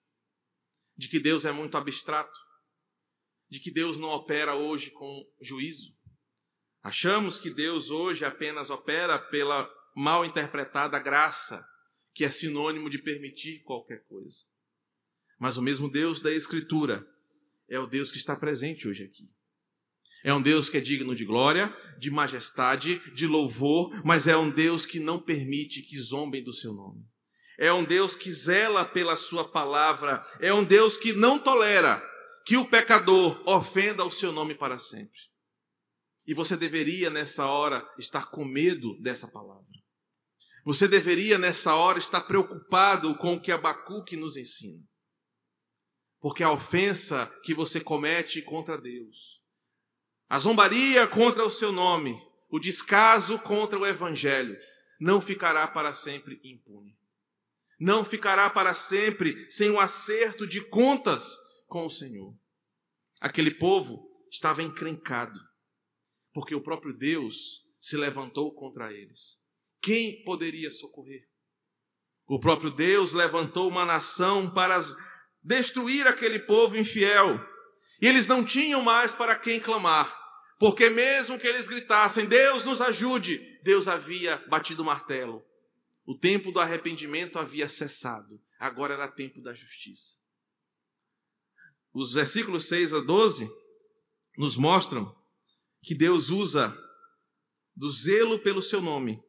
de 0.96 1.08
que 1.08 1.20
Deus 1.20 1.46
é 1.46 1.52
muito 1.52 1.78
abstrato, 1.78 2.38
de 3.50 3.60
que 3.60 3.72
Deus 3.72 3.98
não 3.98 4.10
opera 4.10 4.56
hoje 4.56 4.92
com 4.92 5.30
juízo. 5.42 5.98
Achamos 6.82 7.38
que 7.38 7.50
Deus 7.50 7.90
hoje 7.90 8.24
apenas 8.24 8.70
opera 8.70 9.20
pela 9.20 9.70
mal 9.96 10.24
interpretada 10.24 10.98
graça, 11.00 11.66
que 12.14 12.24
é 12.24 12.30
sinônimo 12.30 12.90
de 12.90 12.98
permitir 12.98 13.60
qualquer 13.64 14.06
coisa. 14.06 14.46
Mas 15.38 15.58
o 15.58 15.62
mesmo 15.62 15.90
Deus 15.90 16.22
da 16.22 16.34
Escritura 16.34 17.06
é 17.70 17.80
o 17.80 17.88
Deus 17.88 18.12
que 18.12 18.18
está 18.18 18.36
presente 18.36 18.88
hoje 18.88 19.04
aqui. 19.04 19.30
É 20.24 20.34
um 20.34 20.42
Deus 20.42 20.70
que 20.70 20.78
é 20.78 20.82
digno 20.82 21.16
de 21.16 21.24
glória, 21.24 21.74
de 21.98 22.12
majestade, 22.12 23.00
de 23.14 23.26
louvor, 23.26 23.90
mas 24.04 24.28
é 24.28 24.36
um 24.36 24.50
Deus 24.50 24.86
que 24.86 25.00
não 25.00 25.20
permite 25.20 25.82
que 25.82 25.98
zombem 25.98 26.44
do 26.44 26.52
seu 26.52 26.74
nome. 26.74 27.06
É 27.58 27.72
um 27.72 27.84
Deus 27.84 28.16
que 28.16 28.32
zela 28.32 28.86
pela 28.86 29.16
sua 29.16 29.48
palavra, 29.48 30.26
é 30.40 30.54
um 30.54 30.64
Deus 30.64 30.98
que 30.98 31.14
não 31.14 31.40
tolera 31.40 32.02
que 32.46 32.58
o 32.58 32.66
pecador 32.66 33.42
ofenda 33.46 34.04
o 34.04 34.12
seu 34.12 34.32
nome 34.32 34.56
para 34.56 34.80
sempre. 34.80 35.29
E 36.30 36.34
você 36.36 36.56
deveria, 36.56 37.10
nessa 37.10 37.48
hora, 37.48 37.84
estar 37.98 38.30
com 38.30 38.46
medo 38.46 38.96
dessa 39.02 39.28
palavra. 39.28 39.66
Você 40.64 40.88
deveria, 40.88 41.40
nessa 41.40 41.74
hora, 41.74 41.98
estar 41.98 42.22
preocupado 42.22 43.18
com 43.18 43.34
o 43.34 43.42
que 43.42 43.52
Abacuque 43.52 44.16
nos 44.16 44.38
ensina. 44.38 44.86
Porque 46.20 46.44
a 46.44 46.52
ofensa 46.52 47.26
que 47.44 47.56
você 47.56 47.82
comete 47.82 48.44
contra 48.44 48.80
Deus, 48.80 49.42
a 50.30 50.38
zombaria 50.38 51.08
contra 51.08 51.44
o 51.44 51.50
seu 51.50 51.72
nome, 51.72 52.16
o 52.48 52.60
descaso 52.60 53.40
contra 53.40 53.80
o 53.80 53.88
Evangelho, 53.88 54.56
não 55.02 55.20
ficará 55.20 55.68
para 55.68 55.94
sempre 55.94 56.40
impune. 56.44 56.96
Não 57.80 58.06
ficará 58.06 58.52
para 58.52 58.76
sempre 58.76 59.52
sem 59.52 59.72
um 59.72 59.80
acerto 59.80 60.46
de 60.46 60.62
contas 60.70 61.36
com 61.66 61.88
o 61.88 61.90
Senhor. 61.90 62.38
Aquele 63.20 63.50
povo 63.50 64.08
estava 64.30 64.62
encrencado 64.62 65.49
porque 66.40 66.56
o 66.56 66.62
próprio 66.62 66.94
Deus 66.94 67.66
se 67.82 67.98
levantou 67.98 68.56
contra 68.56 68.94
eles. 68.94 69.44
Quem 69.82 70.24
poderia 70.24 70.72
socorrer? 70.72 71.28
O 72.26 72.40
próprio 72.40 72.72
Deus 72.72 73.12
levantou 73.12 73.68
uma 73.68 73.84
nação 73.86 74.50
para 74.50 74.80
destruir 75.44 76.08
aquele 76.08 76.40
povo 76.40 76.78
infiel. 76.78 77.38
E 78.02 78.08
eles 78.08 78.26
não 78.26 78.46
tinham 78.46 78.82
mais 78.82 79.12
para 79.12 79.38
quem 79.38 79.60
clamar, 79.60 80.18
porque 80.58 80.90
mesmo 80.90 81.38
que 81.38 81.46
eles 81.46 81.68
gritassem: 81.68 82.26
Deus 82.26 82.64
nos 82.64 82.80
ajude, 82.80 83.42
Deus 83.62 83.90
havia 83.90 84.38
batido 84.48 84.82
o 84.82 84.86
martelo. 84.86 85.44
O 86.06 86.18
tempo 86.18 86.54
do 86.54 86.62
arrependimento 86.62 87.38
havia 87.38 87.68
cessado, 87.68 88.42
agora 88.58 88.94
era 88.94 89.10
tempo 89.10 89.42
da 89.42 89.54
justiça. 89.54 90.18
Os 91.94 92.14
versículos 92.14 92.70
6 92.70 92.94
a 92.94 93.02
12 93.02 93.52
nos 94.38 94.56
mostram 94.56 95.19
que 95.82 95.96
Deus 95.96 96.30
usa 96.30 96.76
do 97.76 97.90
zelo 97.90 98.40
pelo 98.40 98.62
seu 98.62 98.82
nome, 98.82 99.24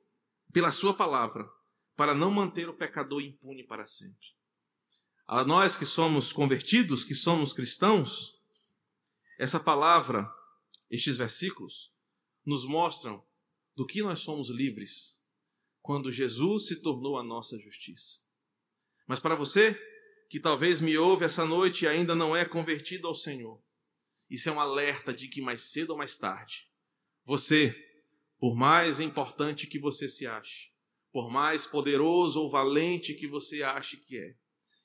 pela 0.52 0.72
sua 0.72 0.92
palavra, 0.92 1.48
para 1.96 2.14
não 2.14 2.30
manter 2.30 2.68
o 2.68 2.74
pecador 2.74 3.20
impune 3.20 3.62
para 3.62 3.86
sempre. 3.86 4.28
A 5.26 5.44
nós 5.44 5.76
que 5.76 5.86
somos 5.86 6.32
convertidos, 6.32 7.04
que 7.04 7.14
somos 7.14 7.52
cristãos, 7.52 8.40
essa 9.38 9.60
palavra, 9.60 10.28
estes 10.90 11.16
versículos, 11.16 11.92
nos 12.44 12.64
mostram 12.64 13.24
do 13.76 13.86
que 13.86 14.02
nós 14.02 14.18
somos 14.18 14.50
livres 14.50 15.20
quando 15.80 16.12
Jesus 16.12 16.66
se 16.66 16.82
tornou 16.82 17.16
a 17.18 17.22
nossa 17.22 17.58
justiça. 17.58 18.18
Mas 19.06 19.18
para 19.18 19.34
você 19.34 19.74
que 20.28 20.38
talvez 20.38 20.80
me 20.80 20.96
ouve 20.96 21.24
essa 21.24 21.44
noite 21.44 21.84
e 21.84 21.88
ainda 21.88 22.14
não 22.14 22.36
é 22.36 22.44
convertido 22.44 23.08
ao 23.08 23.14
Senhor, 23.14 23.62
isso 24.30 24.48
é 24.48 24.52
um 24.52 24.60
alerta 24.60 25.12
de 25.12 25.26
que 25.26 25.40
mais 25.40 25.62
cedo 25.62 25.90
ou 25.90 25.98
mais 25.98 26.16
tarde, 26.16 26.68
você, 27.24 27.74
por 28.38 28.56
mais 28.56 29.00
importante 29.00 29.66
que 29.66 29.78
você 29.78 30.08
se 30.08 30.26
ache, 30.26 30.70
por 31.12 31.30
mais 31.30 31.66
poderoso 31.66 32.40
ou 32.40 32.48
valente 32.48 33.14
que 33.14 33.26
você 33.26 33.62
ache 33.62 33.96
que 33.96 34.16
é, 34.16 34.36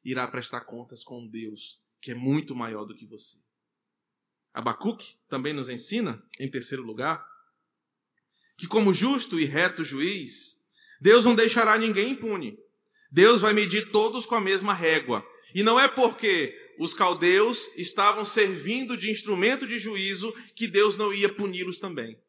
irá 0.04 0.28
prestar 0.28 0.62
contas 0.62 1.04
com 1.04 1.28
Deus, 1.28 1.82
que 2.02 2.12
é 2.12 2.16
muito 2.16 2.56
maior 2.56 2.86
do 2.86 2.96
que 2.96 3.06
você. 3.06 3.38
Abacuque 4.54 5.18
também 5.30 5.54
nos 5.54 5.70
ensina, 5.70 6.24
em 6.40 6.50
terceiro 6.50 6.84
lugar, 6.84 7.26
que, 8.58 8.68
como 8.68 8.94
justo 8.94 9.40
e 9.40 9.46
reto 9.46 9.84
juiz, 9.84 10.62
Deus 11.00 11.26
não 11.26 11.36
deixará 11.36 11.78
ninguém 11.78 12.12
impune. 12.12 12.58
Deus 13.12 13.42
vai 13.42 13.54
medir 13.54 13.92
todos 13.92 14.26
com 14.26 14.36
a 14.36 14.42
mesma 14.42 14.74
régua. 14.74 15.26
E 15.54 15.62
não 15.62 15.80
é 15.80 15.88
porque 15.88 16.65
os 16.78 16.94
caldeus 16.94 17.70
estavam 17.76 18.26
servindo 18.26 18.98
de 18.98 19.10
instrumento 19.10 19.66
de 19.66 19.80
juízo 19.80 20.34
que 20.56 20.68
Deus 20.68 20.98
não 20.98 21.14
ia 21.14 21.34
puni-los 21.34 21.78
também. 21.78 22.20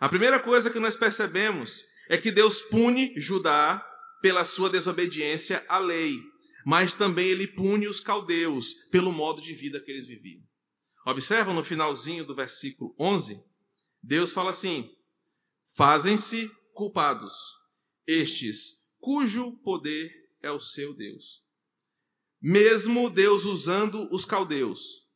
A 0.00 0.08
primeira 0.08 0.40
coisa 0.40 0.70
que 0.70 0.78
nós 0.78 0.96
percebemos 0.96 1.84
é 2.08 2.16
que 2.16 2.30
Deus 2.30 2.62
pune 2.62 3.14
Judá 3.16 3.84
pela 4.20 4.44
sua 4.44 4.70
desobediência 4.70 5.64
à 5.68 5.78
lei, 5.78 6.18
mas 6.64 6.94
também 6.94 7.28
ele 7.28 7.46
pune 7.46 7.86
os 7.86 8.00
caldeus 8.00 8.74
pelo 8.90 9.12
modo 9.12 9.42
de 9.42 9.52
vida 9.52 9.80
que 9.80 9.90
eles 9.90 10.06
viviam. 10.06 10.42
Observam 11.06 11.54
no 11.54 11.62
finalzinho 11.62 12.24
do 12.24 12.34
versículo 12.34 12.94
11, 12.98 13.38
Deus 14.02 14.32
fala 14.32 14.50
assim: 14.50 14.90
Fazem-se 15.76 16.50
culpados 16.72 17.34
estes 18.06 18.84
cujo 18.98 19.52
poder 19.58 20.10
é 20.42 20.50
o 20.50 20.60
seu 20.60 20.94
Deus. 20.94 21.43
Mesmo 22.46 23.08
Deus 23.08 23.46
usando 23.46 24.06
os 24.14 24.26
caldeus, 24.26 25.08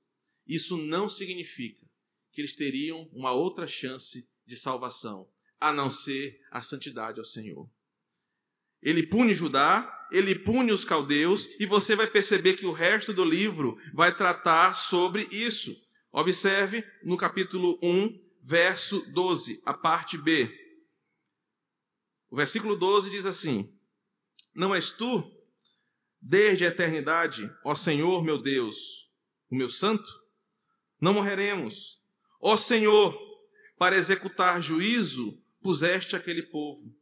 isso 0.47 0.79
não 0.79 1.11
significa 1.11 1.87
que 2.33 2.41
eles 2.41 2.55
teriam 2.55 3.07
uma 3.13 3.33
outra 3.33 3.67
chance 3.67 4.27
de 4.47 4.57
salvação, 4.57 5.31
a 5.61 5.71
não 5.71 5.91
ser 5.91 6.41
a 6.51 6.63
santidade 6.63 7.19
ao 7.19 7.27
Senhor. 7.27 7.71
Ele 8.81 9.07
pune 9.07 9.35
Judá, 9.35 10.09
ele 10.11 10.39
pune 10.39 10.73
os 10.73 10.87
caldeus, 10.87 11.47
e 11.61 11.67
você 11.67 11.95
vai 11.95 12.07
perceber 12.07 12.57
que 12.57 12.65
o 12.65 12.73
resto 12.73 13.13
do 13.13 13.27
livro 13.27 13.77
vai 13.93 14.17
tratar 14.17 14.73
sobre 14.73 15.29
isso. 15.31 15.77
Observe 16.11 16.83
no 17.05 17.19
capítulo 17.19 17.79
1, 17.83 18.19
verso 18.43 19.01
12, 19.13 19.61
a 19.67 19.75
parte 19.75 20.17
B. 20.17 20.51
O 22.31 22.37
versículo 22.37 22.75
12 22.75 23.11
diz 23.11 23.27
assim: 23.27 23.79
Não 24.55 24.75
és 24.75 24.89
tu, 24.89 25.38
desde 26.21 26.65
a 26.65 26.69
eternidade, 26.69 27.51
ó 27.65 27.75
Senhor 27.75 28.25
meu 28.25 28.39
Deus, 28.39 29.09
o 29.51 29.57
meu 29.57 29.71
santo? 29.71 30.09
Não 31.01 31.15
morreremos. 31.15 32.01
Ó 32.41 32.57
Senhor, 32.57 33.17
para 33.79 33.97
executar 33.97 34.63
juízo, 34.63 35.41
puseste 35.63 36.17
aquele 36.17 36.43
povo. 36.43 36.95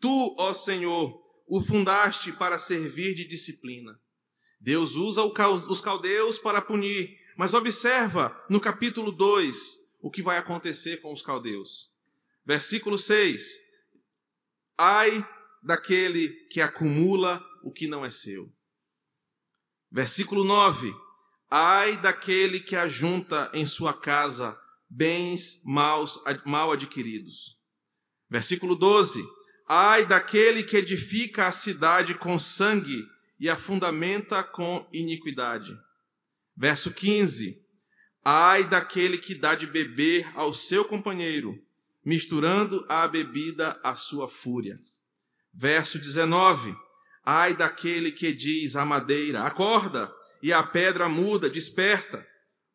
Tu, 0.00 0.36
ó 0.38 0.52
Senhor, 0.52 1.22
o 1.46 1.60
fundaste 1.60 2.32
para 2.32 2.58
servir 2.58 3.14
de 3.14 3.26
disciplina. 3.26 4.00
Deus 4.60 4.94
usa 4.94 5.22
os 5.22 5.80
caldeus 5.80 6.38
para 6.38 6.60
punir, 6.60 7.18
mas 7.36 7.54
observa 7.54 8.36
no 8.48 8.60
capítulo 8.60 9.12
2 9.12 9.86
o 10.00 10.10
que 10.10 10.22
vai 10.22 10.38
acontecer 10.38 11.00
com 11.00 11.12
os 11.12 11.22
caldeus. 11.22 11.90
Versículo 12.44 12.98
6: 12.98 13.60
Ai 14.76 15.26
daquele 15.62 16.28
que 16.50 16.60
acumula 16.60 17.44
o 17.62 17.72
que 17.72 17.86
não 17.86 18.04
é 18.04 18.10
seu. 18.10 18.52
Versículo 19.96 20.44
9: 20.44 20.94
Ai 21.50 21.96
daquele 21.96 22.60
que 22.60 22.76
ajunta 22.76 23.50
em 23.54 23.64
sua 23.64 23.94
casa 23.94 24.60
bens 24.90 25.62
maus, 25.64 26.22
mal 26.44 26.70
adquiridos. 26.70 27.58
Versículo 28.28 28.74
12: 28.74 29.24
Ai 29.66 30.04
daquele 30.04 30.62
que 30.62 30.76
edifica 30.76 31.46
a 31.46 31.50
cidade 31.50 32.14
com 32.14 32.38
sangue 32.38 33.08
e 33.40 33.48
a 33.48 33.56
fundamenta 33.56 34.42
com 34.42 34.86
iniquidade. 34.92 35.74
Verso 36.54 36.92
15: 36.92 37.64
Ai 38.22 38.64
daquele 38.68 39.16
que 39.16 39.34
dá 39.34 39.54
de 39.54 39.66
beber 39.66 40.30
ao 40.34 40.52
seu 40.52 40.84
companheiro, 40.84 41.58
misturando 42.04 42.84
a 42.86 43.08
bebida 43.08 43.80
à 43.82 43.96
sua 43.96 44.28
fúria. 44.28 44.78
Verso 45.54 45.98
19: 45.98 46.76
Ai 47.26 47.56
daquele 47.56 48.12
que 48.12 48.32
diz 48.32 48.76
à 48.76 48.84
madeira: 48.84 49.42
Acorda, 49.42 50.10
e 50.40 50.52
a 50.52 50.62
pedra 50.62 51.08
muda, 51.08 51.50
desperta. 51.50 52.26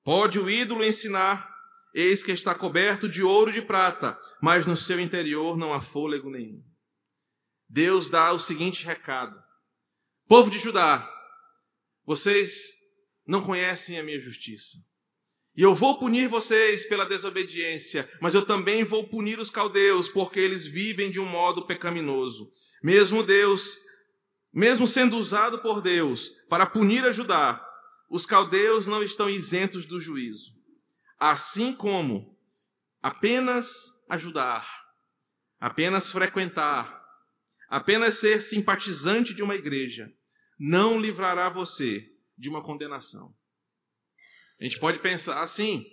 Pode 0.03 0.39
o 0.39 0.49
ídolo 0.49 0.83
ensinar, 0.83 1.51
Eis 1.93 2.23
que 2.23 2.31
está 2.31 2.55
coberto 2.55 3.09
de 3.09 3.21
ouro 3.21 3.51
e 3.51 3.53
de 3.53 3.61
prata, 3.61 4.17
mas 4.41 4.65
no 4.65 4.77
seu 4.77 4.99
interior 4.99 5.57
não 5.57 5.73
há 5.73 5.81
fôlego 5.81 6.29
nenhum. 6.29 6.63
Deus 7.67 8.09
dá 8.09 8.31
o 8.31 8.39
seguinte 8.39 8.85
recado: 8.85 9.37
Povo 10.27 10.49
de 10.49 10.57
Judá, 10.57 11.07
vocês 12.05 12.75
não 13.27 13.41
conhecem 13.41 13.99
a 13.99 14.03
minha 14.03 14.19
justiça. 14.19 14.77
E 15.53 15.61
eu 15.63 15.75
vou 15.75 15.99
punir 15.99 16.29
vocês 16.29 16.87
pela 16.87 17.05
desobediência, 17.05 18.09
mas 18.21 18.33
eu 18.33 18.45
também 18.45 18.85
vou 18.85 19.09
punir 19.09 19.37
os 19.37 19.49
caldeus, 19.49 20.07
porque 20.07 20.39
eles 20.39 20.65
vivem 20.65 21.11
de 21.11 21.19
um 21.19 21.25
modo 21.25 21.67
pecaminoso. 21.67 22.49
Mesmo 22.81 23.21
Deus, 23.21 23.77
mesmo 24.53 24.85
sendo 24.85 25.17
usado 25.17 25.59
por 25.59 25.81
Deus 25.81 26.29
para 26.49 26.65
punir 26.65 27.05
a 27.05 27.11
Judá, 27.11 27.65
os 28.09 28.25
caldeus 28.25 28.87
não 28.87 29.01
estão 29.01 29.29
isentos 29.29 29.85
do 29.85 30.01
juízo. 30.01 30.53
Assim 31.17 31.73
como 31.73 32.37
apenas 33.01 34.03
ajudar, 34.09 34.67
apenas 35.59 36.11
frequentar, 36.11 37.01
apenas 37.69 38.15
ser 38.19 38.41
simpatizante 38.41 39.33
de 39.33 39.41
uma 39.41 39.55
igreja, 39.55 40.11
não 40.59 40.99
livrará 40.99 41.49
você 41.49 42.11
de 42.37 42.49
uma 42.49 42.61
condenação. 42.61 43.33
A 44.59 44.63
gente 44.63 44.79
pode 44.79 44.99
pensar 44.99 45.41
assim: 45.41 45.85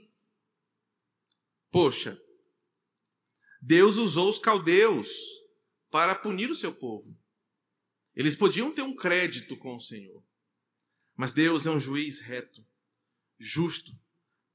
poxa, 1.71 2.21
Deus 3.63 3.97
usou 3.97 4.29
os 4.29 4.39
caldeus 4.39 5.09
para 5.91 6.15
punir 6.15 6.51
o 6.51 6.55
seu 6.55 6.73
povo. 6.73 7.18
Eles 8.19 8.35
podiam 8.35 8.73
ter 8.73 8.83
um 8.83 8.97
crédito 8.97 9.57
com 9.57 9.77
o 9.77 9.81
Senhor. 9.81 10.21
Mas 11.17 11.33
Deus 11.33 11.67
é 11.67 11.71
um 11.71 11.79
juiz 11.79 12.19
reto, 12.19 12.67
justo, 13.39 13.93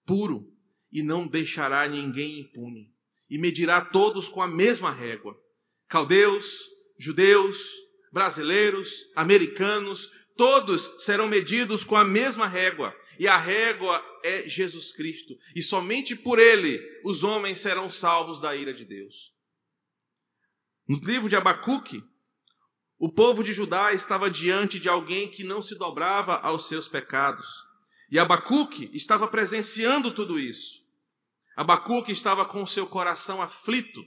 puro, 0.05 0.53
e 0.91 1.01
não 1.01 1.25
deixará 1.25 1.87
ninguém 1.87 2.41
impune, 2.41 2.93
e 3.29 3.37
medirá 3.37 3.79
todos 3.79 4.27
com 4.27 4.41
a 4.41 4.47
mesma 4.49 4.91
régua: 4.91 5.41
caldeus, 5.87 6.69
judeus, 6.99 7.57
brasileiros, 8.11 9.09
americanos, 9.15 10.11
todos 10.35 11.01
serão 11.01 11.29
medidos 11.29 11.85
com 11.85 11.95
a 11.95 12.03
mesma 12.03 12.47
régua, 12.47 12.93
e 13.17 13.29
a 13.29 13.37
régua 13.37 14.03
é 14.25 14.47
Jesus 14.47 14.91
Cristo, 14.91 15.37
e 15.55 15.63
somente 15.63 16.17
por 16.17 16.37
ele 16.37 16.81
os 17.05 17.23
homens 17.23 17.59
serão 17.59 17.89
salvos 17.89 18.41
da 18.41 18.53
ira 18.53 18.73
de 18.73 18.83
Deus. 18.83 19.33
No 20.85 20.97
livro 20.99 21.29
de 21.29 21.37
Abacuque, 21.37 22.03
o 23.03 23.09
povo 23.09 23.43
de 23.43 23.51
Judá 23.51 23.91
estava 23.91 24.29
diante 24.29 24.79
de 24.79 24.87
alguém 24.87 25.27
que 25.27 25.43
não 25.43 25.61
se 25.61 25.75
dobrava 25.75 26.35
aos 26.35 26.69
seus 26.69 26.87
pecados. 26.87 27.65
E 28.09 28.17
Abacuque 28.17 28.89
estava 28.93 29.27
presenciando 29.27 30.09
tudo 30.09 30.39
isso. 30.39 30.85
Abacuque 31.53 32.13
estava 32.13 32.45
com 32.45 32.65
seu 32.65 32.87
coração 32.87 33.41
aflito, 33.41 34.01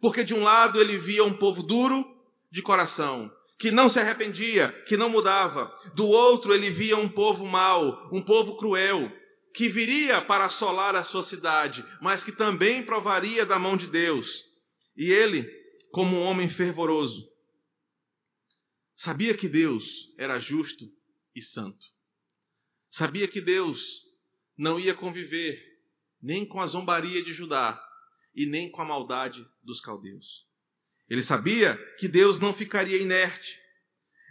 porque 0.00 0.24
de 0.24 0.32
um 0.32 0.42
lado 0.42 0.80
ele 0.80 0.96
via 0.96 1.22
um 1.22 1.34
povo 1.34 1.62
duro 1.62 2.06
de 2.50 2.62
coração, 2.62 3.30
que 3.58 3.70
não 3.70 3.90
se 3.90 4.00
arrependia, 4.00 4.70
que 4.88 4.96
não 4.96 5.10
mudava. 5.10 5.70
Do 5.94 6.08
outro 6.08 6.54
ele 6.54 6.70
via 6.70 6.96
um 6.96 7.10
povo 7.10 7.44
mau, 7.44 8.08
um 8.10 8.22
povo 8.22 8.56
cruel, 8.56 9.12
que 9.52 9.68
viria 9.68 10.22
para 10.22 10.46
assolar 10.46 10.96
a 10.96 11.04
sua 11.04 11.22
cidade, 11.22 11.84
mas 12.00 12.24
que 12.24 12.32
também 12.32 12.82
provaria 12.82 13.44
da 13.44 13.58
mão 13.58 13.76
de 13.76 13.88
Deus. 13.88 14.44
E 14.96 15.12
ele, 15.12 15.46
como 15.90 16.16
um 16.16 16.22
homem 16.22 16.48
fervoroso, 16.48 17.30
sabia 18.94 19.34
que 19.34 19.48
Deus 19.48 20.12
era 20.16 20.38
justo 20.38 20.92
e 21.34 21.42
santo. 21.42 21.86
Sabia 22.90 23.26
que 23.26 23.40
Deus 23.40 24.06
não 24.56 24.78
ia 24.78 24.94
conviver 24.94 25.80
nem 26.20 26.46
com 26.46 26.60
a 26.60 26.66
zombaria 26.66 27.22
de 27.22 27.32
Judá 27.32 27.82
e 28.34 28.46
nem 28.46 28.70
com 28.70 28.80
a 28.80 28.84
maldade 28.84 29.46
dos 29.62 29.80
caldeus. 29.80 30.46
Ele 31.08 31.22
sabia 31.22 31.76
que 31.98 32.06
Deus 32.06 32.38
não 32.38 32.54
ficaria 32.54 33.00
inerte, 33.00 33.60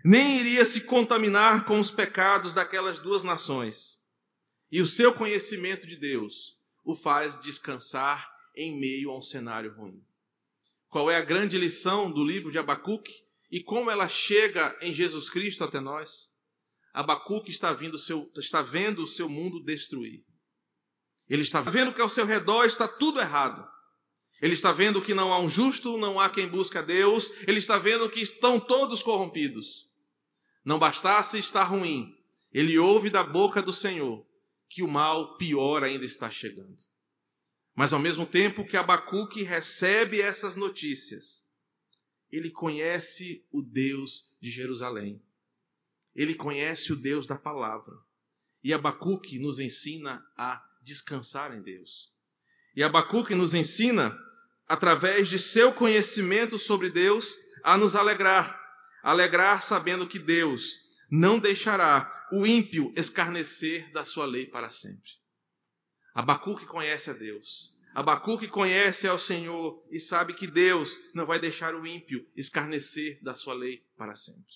nem 0.04 0.40
iria 0.40 0.66
se 0.66 0.82
contaminar 0.82 1.66
com 1.66 1.80
os 1.80 1.92
pecados 1.92 2.54
daquelas 2.54 2.98
duas 3.00 3.24
nações. 3.24 4.02
E 4.72 4.82
o 4.82 4.88
seu 4.88 5.14
conhecimento 5.14 5.86
de 5.86 5.96
Deus 5.96 6.58
o 6.84 6.96
faz 6.96 7.40
descansar 7.40 8.32
em 8.56 8.80
meio 8.80 9.12
a 9.12 9.18
um 9.18 9.22
cenário 9.22 9.74
ruim. 9.74 10.04
Qual 10.90 11.10
é 11.10 11.18
a 11.18 11.24
grande 11.24 11.58
lição 11.58 12.12
do 12.12 12.24
livro 12.24 12.52
de 12.52 12.58
Abacuque 12.58 13.26
e 13.52 13.62
como 13.62 13.92
ela 13.92 14.08
chega 14.08 14.78
em 14.82 14.94
Jesus 14.94 15.30
Cristo 15.30 15.64
até 15.64 15.80
nós? 15.80 16.30
Abacuque 16.94 17.52
está, 17.52 17.74
vindo 17.74 18.00
seu, 18.00 18.32
está 18.38 18.62
vendo 18.62 19.04
o 19.04 19.08
seu 19.08 19.28
mundo 19.28 19.64
destruir. 19.64 20.24
Ele 21.28 21.42
está 21.44 21.62
vendo 21.62 21.94
que 21.94 22.02
ao 22.02 22.10
seu 22.10 22.26
redor 22.26 22.66
está 22.66 22.88
tudo 22.88 23.20
errado. 23.20 23.70
Ele 24.42 24.54
está 24.54 24.72
vendo 24.72 25.02
que 25.02 25.14
não 25.14 25.32
há 25.32 25.40
um 25.40 25.50
justo, 25.50 25.98
não 25.98 26.20
há 26.20 26.30
quem 26.30 26.48
busca 26.48 26.82
Deus. 26.82 27.30
Ele 27.48 27.60
está 27.60 27.78
vendo 27.78 28.10
que 28.10 28.22
estão 28.22 28.60
todos 28.60 29.04
corrompidos. 29.04 29.90
Não 30.64 30.80
bastasse 30.80 31.38
estar 31.38 31.64
ruim, 31.64 32.16
ele 32.54 32.78
ouve 32.78 33.10
da 33.10 33.24
boca 33.24 33.62
do 33.62 33.74
Senhor 33.74 34.26
que 34.70 34.84
o 34.84 34.88
mal 34.88 35.38
pior 35.38 35.84
ainda 35.84 36.06
está 36.06 36.30
chegando. 36.30 36.76
Mas 37.76 37.94
ao 37.94 38.00
mesmo 38.00 38.26
tempo 38.26 38.66
que 38.66 38.78
Abacuque 38.78 39.44
recebe 39.44 40.22
essas 40.22 40.56
notícias, 40.56 41.51
ele 42.32 42.50
conhece 42.50 43.46
o 43.52 43.62
Deus 43.62 44.38
de 44.42 44.50
Jerusalém. 44.50 45.22
Ele 46.16 46.34
conhece 46.34 46.94
o 46.94 46.96
Deus 46.96 47.28
da 47.28 47.38
palavra. 47.38 47.96
E 48.64 48.74
Abacuque 48.74 49.40
nos 49.40 49.60
ensina 49.60 50.26
a 50.38 50.64
descansar 50.82 51.56
em 51.56 51.62
Deus. 51.62 52.14
E 52.76 52.84
Abacuque 52.84 53.36
nos 53.36 53.54
ensina, 53.54 54.18
através 54.68 55.28
de 55.28 55.38
seu 55.38 55.74
conhecimento 55.74 56.58
sobre 56.58 56.90
Deus, 56.90 57.36
a 57.64 57.78
nos 57.78 57.96
alegrar. 57.96 58.60
Alegrar 59.04 59.62
sabendo 59.62 60.08
que 60.08 60.20
Deus 60.20 60.80
não 61.10 61.40
deixará 61.40 62.30
o 62.32 62.46
ímpio 62.46 62.94
escarnecer 62.96 63.92
da 63.92 64.06
sua 64.06 64.26
lei 64.26 64.46
para 64.46 64.70
sempre. 64.70 65.12
Abacuque 66.14 66.66
conhece 66.66 67.10
a 67.10 67.14
Deus. 67.14 67.76
Abacuque 67.94 68.48
conhece 68.48 69.08
ao 69.08 69.20
Senhor 69.20 69.86
e 69.92 70.00
sabe 70.00 70.34
que 70.34 70.48
Deus 70.48 70.98
não 71.14 71.26
vai 71.26 71.40
deixar 71.40 71.76
o 71.76 71.86
ímpio 71.86 72.26
escarnecer 72.36 73.22
da 73.22 73.36
sua 73.36 73.54
lei 73.54 73.86
para 73.98 74.16
sempre. 74.16 74.56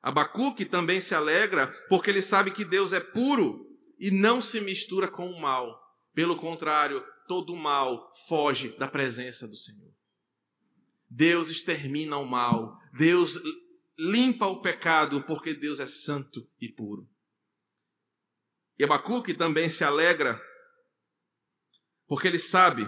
Abacuque 0.00 0.64
também 0.64 1.00
se 1.00 1.14
alegra 1.14 1.66
porque 1.88 2.10
ele 2.10 2.22
sabe 2.22 2.50
que 2.50 2.64
Deus 2.64 2.92
é 2.92 3.00
puro 3.00 3.66
e 3.98 4.10
não 4.10 4.40
se 4.40 4.60
mistura 4.60 5.08
com 5.08 5.28
o 5.28 5.40
mal. 5.40 5.78
Pelo 6.14 6.36
contrário, 6.36 7.04
todo 7.26 7.52
o 7.52 7.56
mal 7.56 8.10
foge 8.28 8.76
da 8.78 8.88
presença 8.88 9.46
do 9.46 9.56
Senhor. 9.56 9.90
Deus 11.08 11.50
extermina 11.50 12.16
o 12.16 12.24
mal, 12.24 12.78
Deus 12.92 13.40
limpa 13.98 14.46
o 14.46 14.62
pecado 14.62 15.22
porque 15.24 15.52
Deus 15.52 15.80
é 15.80 15.86
santo 15.86 16.48
e 16.60 16.68
puro. 16.68 17.08
E 18.78 18.84
Abacuque 18.84 19.34
também 19.34 19.68
se 19.68 19.84
alegra 19.84 20.40
porque 22.10 22.26
ele 22.26 22.40
sabe 22.40 22.82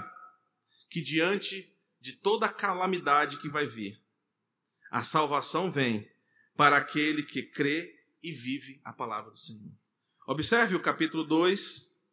que 0.91 1.01
diante 1.01 1.73
de 2.01 2.17
toda 2.17 2.47
a 2.47 2.53
calamidade 2.53 3.39
que 3.39 3.49
vai 3.49 3.69
vir, 3.69 4.05
a 4.91 5.05
salvação 5.05 5.71
vem 5.71 6.13
para 6.57 6.77
aquele 6.77 7.23
que 7.23 7.41
crê 7.41 8.05
e 8.21 8.33
vive 8.33 8.81
a 8.83 8.93
palavra 8.93 9.31
do 9.31 9.37
Senhor. 9.37 9.73
Observe 10.27 10.75
o 10.75 10.83
capítulo 10.83 11.23
2, 11.23 12.05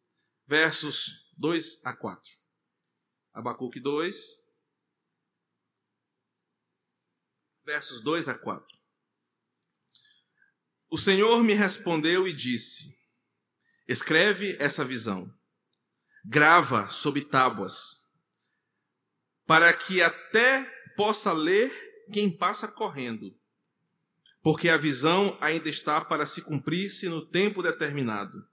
versos 0.46 1.28
2 1.36 1.80
a 1.84 1.96
4. 1.96 2.30
Abacuque 3.32 3.80
2, 3.80 4.16
versos 7.64 8.04
2 8.04 8.28
a 8.28 8.38
4. 8.38 8.78
O 10.88 10.96
Senhor 10.96 11.42
me 11.42 11.54
respondeu 11.54 12.28
e 12.28 12.32
disse: 12.32 12.96
Escreve 13.88 14.56
essa 14.60 14.84
visão 14.84 15.39
grava 16.24 16.88
sob 16.90 17.20
tábuas, 17.22 18.10
para 19.46 19.72
que 19.72 20.02
até 20.02 20.64
possa 20.96 21.32
ler 21.32 21.72
quem 22.12 22.30
passa 22.30 22.68
correndo, 22.68 23.34
porque 24.42 24.68
a 24.68 24.76
visão 24.76 25.36
ainda 25.40 25.68
está 25.68 26.00
para 26.04 26.26
se 26.26 26.42
cumprir-se 26.42 27.08
no 27.08 27.24
tempo 27.24 27.62
determinado, 27.62 28.46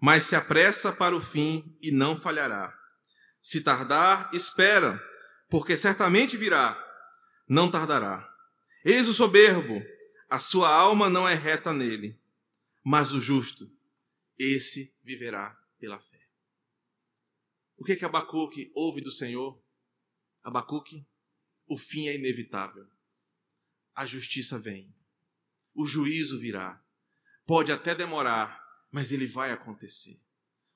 mas 0.00 0.24
se 0.24 0.36
apressa 0.36 0.92
para 0.92 1.16
o 1.16 1.20
fim 1.20 1.76
e 1.80 1.90
não 1.90 2.20
falhará. 2.20 2.76
Se 3.40 3.60
tardar, 3.60 4.30
espera, 4.32 5.02
porque 5.48 5.76
certamente 5.76 6.36
virá, 6.36 6.78
não 7.48 7.70
tardará. 7.70 8.28
Eis 8.84 9.08
o 9.08 9.14
soberbo, 9.14 9.82
a 10.28 10.38
sua 10.38 10.68
alma 10.68 11.08
não 11.08 11.28
é 11.28 11.34
reta 11.34 11.72
nele, 11.72 12.18
mas 12.82 13.12
o 13.12 13.20
justo, 13.20 13.70
esse 14.38 14.94
viverá 15.02 15.56
pela 15.78 15.98
fé. 15.98 16.13
O 17.84 17.86
que 17.86 17.96
que 17.96 18.04
Abacuque 18.06 18.72
ouve 18.74 19.02
do 19.02 19.12
Senhor? 19.12 19.62
Abacuque, 20.42 21.06
o 21.66 21.76
fim 21.76 22.08
é 22.08 22.14
inevitável. 22.14 22.86
A 23.94 24.06
justiça 24.06 24.58
vem. 24.58 24.96
O 25.74 25.84
juízo 25.84 26.38
virá. 26.40 26.82
Pode 27.44 27.70
até 27.70 27.94
demorar, 27.94 28.58
mas 28.90 29.12
ele 29.12 29.26
vai 29.26 29.52
acontecer. 29.52 30.18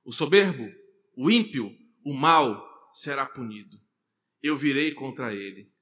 O 0.05 0.13
soberbo, 0.13 0.71
o 1.17 1.31
ímpio, 1.31 1.75
o 2.05 2.13
mal 2.13 2.63
será 2.93 3.25
punido. 3.25 3.81
Eu 4.43 4.55
virei 4.55 4.93
contra 4.93 5.35
ele. 5.35 5.73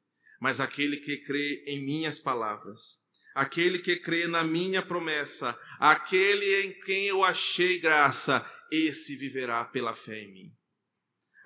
Mas 0.40 0.60
aquele 0.60 0.98
que 0.98 1.16
crê 1.16 1.64
em 1.66 1.84
minhas 1.84 2.20
palavras, 2.20 3.04
aquele 3.34 3.80
que 3.80 3.96
crê 3.96 4.28
na 4.28 4.44
minha 4.44 4.80
promessa, 4.80 5.58
aquele 5.80 6.66
em 6.66 6.80
quem 6.82 7.06
eu 7.06 7.24
achei 7.24 7.80
graça, 7.80 8.48
esse 8.70 9.16
viverá 9.16 9.64
pela 9.64 9.92
fé 9.92 10.20
em 10.20 10.32
mim. 10.32 10.55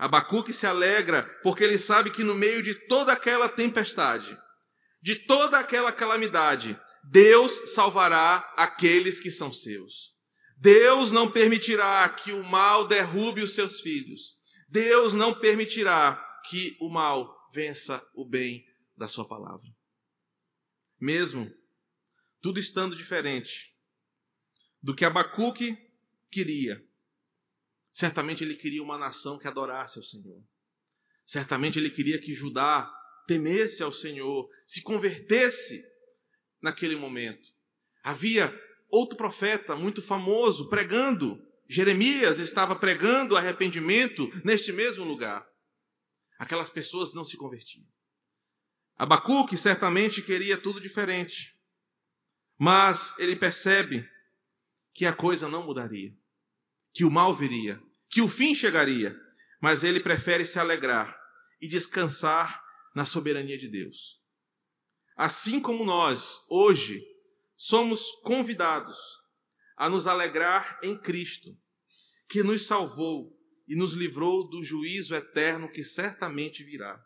Abacuque 0.01 0.53
se 0.53 0.67
alegra 0.67 1.23
porque 1.43 1.63
ele 1.63 1.77
sabe 1.77 2.11
que 2.11 2.25
no 2.25 2.35
meio 2.35 2.63
de 2.63 2.75
toda 2.75 3.13
aquela 3.13 3.51
tempestade, 3.51 4.37
de 5.03 5.15
toda 5.15 5.59
aquela 5.59 5.93
calamidade, 5.93 6.79
Deus 7.05 7.75
salvará 7.75 8.51
aqueles 8.57 9.21
que 9.21 9.31
são 9.31 9.53
seus. 9.53 10.15
Deus 10.57 11.13
não 11.13 11.31
permitirá 11.31 12.09
que 12.09 12.33
o 12.33 12.43
mal 12.43 12.89
derrube 12.89 13.43
os 13.43 13.55
seus 13.55 13.81
filhos. 13.81 14.39
Deus 14.71 15.13
não 15.13 15.35
permitirá 15.35 16.17
que 16.49 16.79
o 16.81 16.89
mal 16.89 17.51
vença 17.53 18.03
o 18.15 18.25
bem 18.25 18.67
da 18.97 19.07
sua 19.07 19.29
palavra. 19.29 19.69
Mesmo 20.99 21.53
tudo 22.41 22.59
estando 22.59 22.97
diferente 22.97 23.75
do 24.83 24.95
que 24.95 25.05
Abacuque 25.05 25.77
queria, 26.31 26.83
Certamente 27.93 28.45
ele 28.45 28.55
queria 28.55 28.83
uma 28.83 28.99
nação 28.99 29.39
que 29.39 29.49
adorasse 29.49 29.99
ao 29.99 30.05
Senhor. 30.05 30.43
Certamente 31.27 31.79
ele 31.79 31.91
queria 31.91 32.21
que 32.21 32.35
Judá 32.35 32.91
temesse 33.31 33.81
ao 33.81 33.93
Senhor, 33.93 34.49
se 34.67 34.83
convertesse 34.83 35.81
naquele 36.61 36.97
momento. 36.97 37.49
Havia 38.03 38.53
outro 38.91 39.17
profeta 39.17 39.77
muito 39.77 40.03
famoso 40.03 40.69
pregando. 40.69 41.41
Jeremias 41.69 42.41
estava 42.41 42.75
pregando 42.75 43.37
arrependimento 43.37 44.29
neste 44.45 44.73
mesmo 44.73 45.05
lugar. 45.05 45.47
Aquelas 46.41 46.71
pessoas 46.71 47.15
não 47.15 47.25
se 47.25 47.37
convertiam. 47.37 47.87
Abacuque 48.97 49.57
certamente 49.57 50.23
queria 50.23 50.59
tudo 50.59 50.81
diferente. 50.81 51.57
Mas 52.59 53.17
ele 53.19 53.37
percebe 53.37 54.09
que 54.93 55.07
a 55.07 55.13
coisa 55.13 55.49
não 55.49 55.65
mudaria 55.65 56.13
que 56.93 57.05
o 57.05 57.11
mal 57.11 57.35
viria, 57.35 57.81
que 58.09 58.21
o 58.21 58.29
fim 58.29 58.55
chegaria, 58.55 59.17
mas 59.61 59.85
ele 59.85 60.01
prefere 60.01 60.45
se 60.45 60.59
alegrar 60.59 61.17
e 61.61 61.69
descansar 61.69 62.63
na 62.95 63.05
soberania 63.05 63.57
de 63.57 63.69
Deus. 63.69 64.21
Assim 65.17 65.61
como 65.61 65.85
nós, 65.85 66.41
hoje, 66.49 67.05
somos 67.57 68.11
convidados 68.23 68.97
a 69.77 69.89
nos 69.89 70.07
alegrar 70.07 70.79
em 70.83 70.99
Cristo, 70.99 71.57
que 72.29 72.43
nos 72.43 72.67
salvou 72.67 73.37
e 73.69 73.77
nos 73.77 73.93
livrou 73.93 74.49
do 74.49 74.65
juízo 74.65 75.15
eterno 75.15 75.71
que 75.71 75.85
certamente 75.85 76.65
virá, 76.65 77.01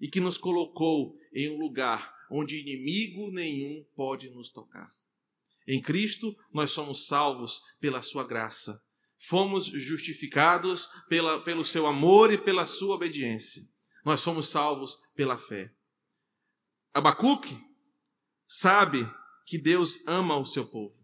e 0.00 0.08
que 0.08 0.20
nos 0.20 0.38
colocou 0.38 1.14
em 1.34 1.50
um 1.50 1.58
lugar 1.58 2.14
onde 2.30 2.58
inimigo 2.58 3.30
nenhum 3.32 3.84
pode 3.94 4.30
nos 4.30 4.48
tocar. 4.48 4.90
Em 5.66 5.80
Cristo, 5.82 6.34
nós 6.52 6.70
somos 6.70 7.06
salvos 7.06 7.60
pela 7.80 8.00
Sua 8.00 8.26
graça 8.26 8.80
fomos 9.20 9.66
justificados 9.66 10.88
pela, 11.08 11.40
pelo 11.42 11.64
seu 11.64 11.86
amor 11.86 12.32
e 12.32 12.38
pela 12.38 12.64
sua 12.64 12.94
obediência. 12.94 13.62
Nós 14.04 14.20
somos 14.20 14.48
salvos 14.48 14.98
pela 15.14 15.36
fé. 15.36 15.70
Abacuque 16.94 17.56
sabe 18.48 19.08
que 19.44 19.58
Deus 19.58 20.00
ama 20.06 20.36
o 20.36 20.46
seu 20.46 20.66
povo. 20.66 20.98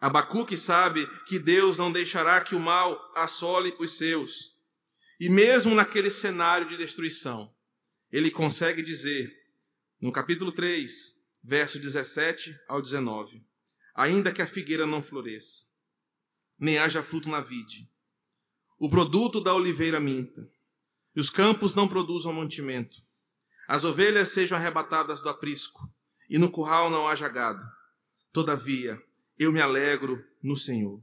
Abacuque 0.00 0.58
sabe 0.58 1.06
que 1.26 1.38
Deus 1.38 1.78
não 1.78 1.92
deixará 1.92 2.42
que 2.42 2.54
o 2.54 2.60
mal 2.60 3.00
assole 3.14 3.74
os 3.78 3.96
seus. 3.96 4.56
E 5.20 5.28
mesmo 5.28 5.74
naquele 5.74 6.10
cenário 6.10 6.68
de 6.68 6.76
destruição, 6.76 7.54
ele 8.10 8.30
consegue 8.30 8.82
dizer, 8.82 9.32
no 10.00 10.10
capítulo 10.10 10.52
3, 10.52 11.18
verso 11.42 11.78
17 11.78 12.58
ao 12.68 12.82
19: 12.82 13.44
Ainda 13.94 14.32
que 14.32 14.42
a 14.42 14.46
figueira 14.46 14.86
não 14.86 15.02
floresça, 15.02 15.67
nem 16.58 16.78
haja 16.78 17.02
fruto 17.02 17.28
na 17.28 17.40
vide. 17.40 17.88
O 18.78 18.88
produto 18.88 19.40
da 19.40 19.54
oliveira 19.54 20.00
minta, 20.00 20.50
e 21.14 21.20
os 21.20 21.30
campos 21.30 21.74
não 21.74 21.88
produzam 21.88 22.32
mantimento. 22.32 22.96
As 23.66 23.84
ovelhas 23.84 24.30
sejam 24.30 24.56
arrebatadas 24.56 25.20
do 25.20 25.28
aprisco, 25.28 25.80
e 26.28 26.38
no 26.38 26.50
curral 26.50 26.90
não 26.90 27.08
haja 27.08 27.28
gado. 27.28 27.64
Todavia, 28.32 29.02
eu 29.38 29.52
me 29.52 29.60
alegro 29.60 30.24
no 30.42 30.56
Senhor, 30.56 31.02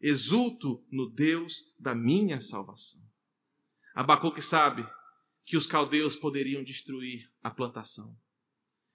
exulto 0.00 0.84
no 0.90 1.08
Deus 1.08 1.72
da 1.78 1.94
minha 1.94 2.40
salvação. 2.40 3.02
Abacuque 3.94 4.42
sabe 4.42 4.86
que 5.44 5.56
os 5.56 5.66
caldeus 5.66 6.16
poderiam 6.16 6.64
destruir 6.64 7.30
a 7.42 7.50
plantação, 7.50 8.16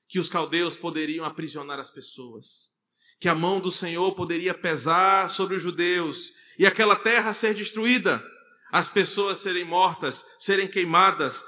que 0.08 0.20
os 0.20 0.28
caldeus 0.28 0.76
poderiam 0.76 1.26
aprisionar 1.26 1.80
as 1.80 1.90
pessoas, 1.90 2.74
que 3.20 3.28
a 3.28 3.36
mão 3.36 3.60
do 3.60 3.72
Senhor 3.72 4.16
poderia 4.16 4.54
pesar 4.54 5.30
sobre 5.30 5.56
os 5.56 5.62
judeus 5.62 6.34
e 6.58 6.66
aquela 6.66 6.96
terra 6.96 7.34
ser 7.34 7.54
destruída. 7.54 8.24
as 8.72 8.92
pessoas 8.92 9.40
serem 9.40 9.64
mortas, 9.64 10.24
serem 10.38 10.68
queimadas. 10.68 11.44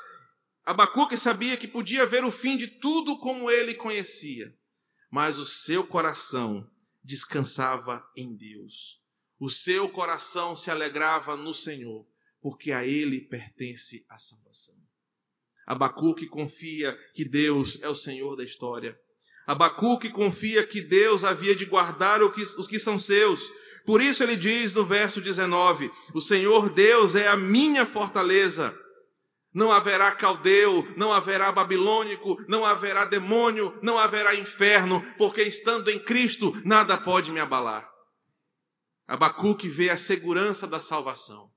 Abacuque 0.65 1.15
sabia 1.15 1.55
que 1.55 1.67
podia 1.67 2.03
ver 2.03 2.24
o 2.24 2.32
fim 2.32 2.57
de 2.57 2.67
tudo 2.67 3.19
como 3.19 3.51
ele 3.51 3.76
conhecia, 3.76 4.51
mas 5.11 5.38
o 5.38 5.45
seu 5.45 5.86
coração 5.86 6.67
descansava 7.03 8.03
em 8.15 8.36
Deus. 8.36 8.99
O 9.39 9.49
seu 9.49 9.88
coração 9.89 10.55
se 10.55 10.72
alegrava 10.72 11.36
no 11.36 11.53
Senhor, 11.53 12.07
porque 12.41 12.72
a 12.72 12.86
ele 12.86 13.22
pertence 13.22 14.03
a 14.09 14.17
salvação. 14.17 14.76
Abacuque 15.65 16.28
confia 16.28 16.97
que 17.13 17.24
Deus 17.24 17.80
é 17.82 17.89
o 17.89 17.95
Senhor 17.95 18.36
da 18.36 18.43
história. 18.43 18.99
Abacuque 19.52 20.10
confia 20.10 20.66
que 20.66 20.80
Deus 20.80 21.26
havia 21.26 21.54
de 21.54 21.66
guardar 21.66 22.24
os 22.24 22.68
que 22.68 22.80
são 22.80 22.97
seus. 22.97 23.52
Por 23.86 24.02
isso 24.02 24.24
ele 24.24 24.38
diz 24.38 24.72
no 24.72 24.86
verso 24.86 25.20
19: 25.20 25.91
O 26.14 26.22
Senhor 26.22 26.70
Deus 26.70 27.16
é 27.16 27.28
a 27.28 27.36
minha 27.36 27.86
fortaleza. 27.86 28.74
Não 29.54 29.70
haverá 29.70 30.16
caldeu, 30.16 30.88
não 30.95 31.12
haverá 31.12 31.52
babilônico, 31.52 32.38
não 32.47 32.66
haverá 32.66 33.04
demônio, 33.04 33.78
não 33.82 33.99
haverá 33.99 34.34
inferno, 34.36 35.04
porque 35.18 35.41
estando 35.41 35.91
em 35.91 35.99
Cristo 35.99 36.54
nada 36.64 36.97
pode 36.97 37.30
me 37.30 37.41
abalar. 37.41 37.86
Abacuque 39.06 39.68
vê 39.68 39.89
a 39.89 39.97
segurança 39.97 40.66
da 40.66 40.80
salvação. 40.80 41.51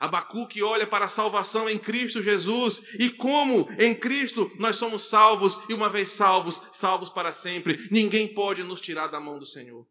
Abacuque 0.00 0.62
olha 0.62 0.86
para 0.86 1.04
a 1.04 1.10
salvação 1.10 1.68
em 1.68 1.78
Cristo 1.78 2.22
Jesus 2.22 2.82
e 2.98 3.10
como 3.10 3.70
em 3.78 3.94
Cristo 3.94 4.50
nós 4.58 4.76
somos 4.76 5.10
salvos 5.10 5.60
e 5.68 5.74
uma 5.74 5.90
vez 5.90 6.08
salvos, 6.08 6.62
salvos 6.72 7.10
para 7.10 7.34
sempre. 7.34 7.86
Ninguém 7.90 8.32
pode 8.32 8.62
nos 8.62 8.80
tirar 8.80 9.08
da 9.08 9.20
mão 9.20 9.38
do 9.38 9.44
Senhor. 9.44 9.86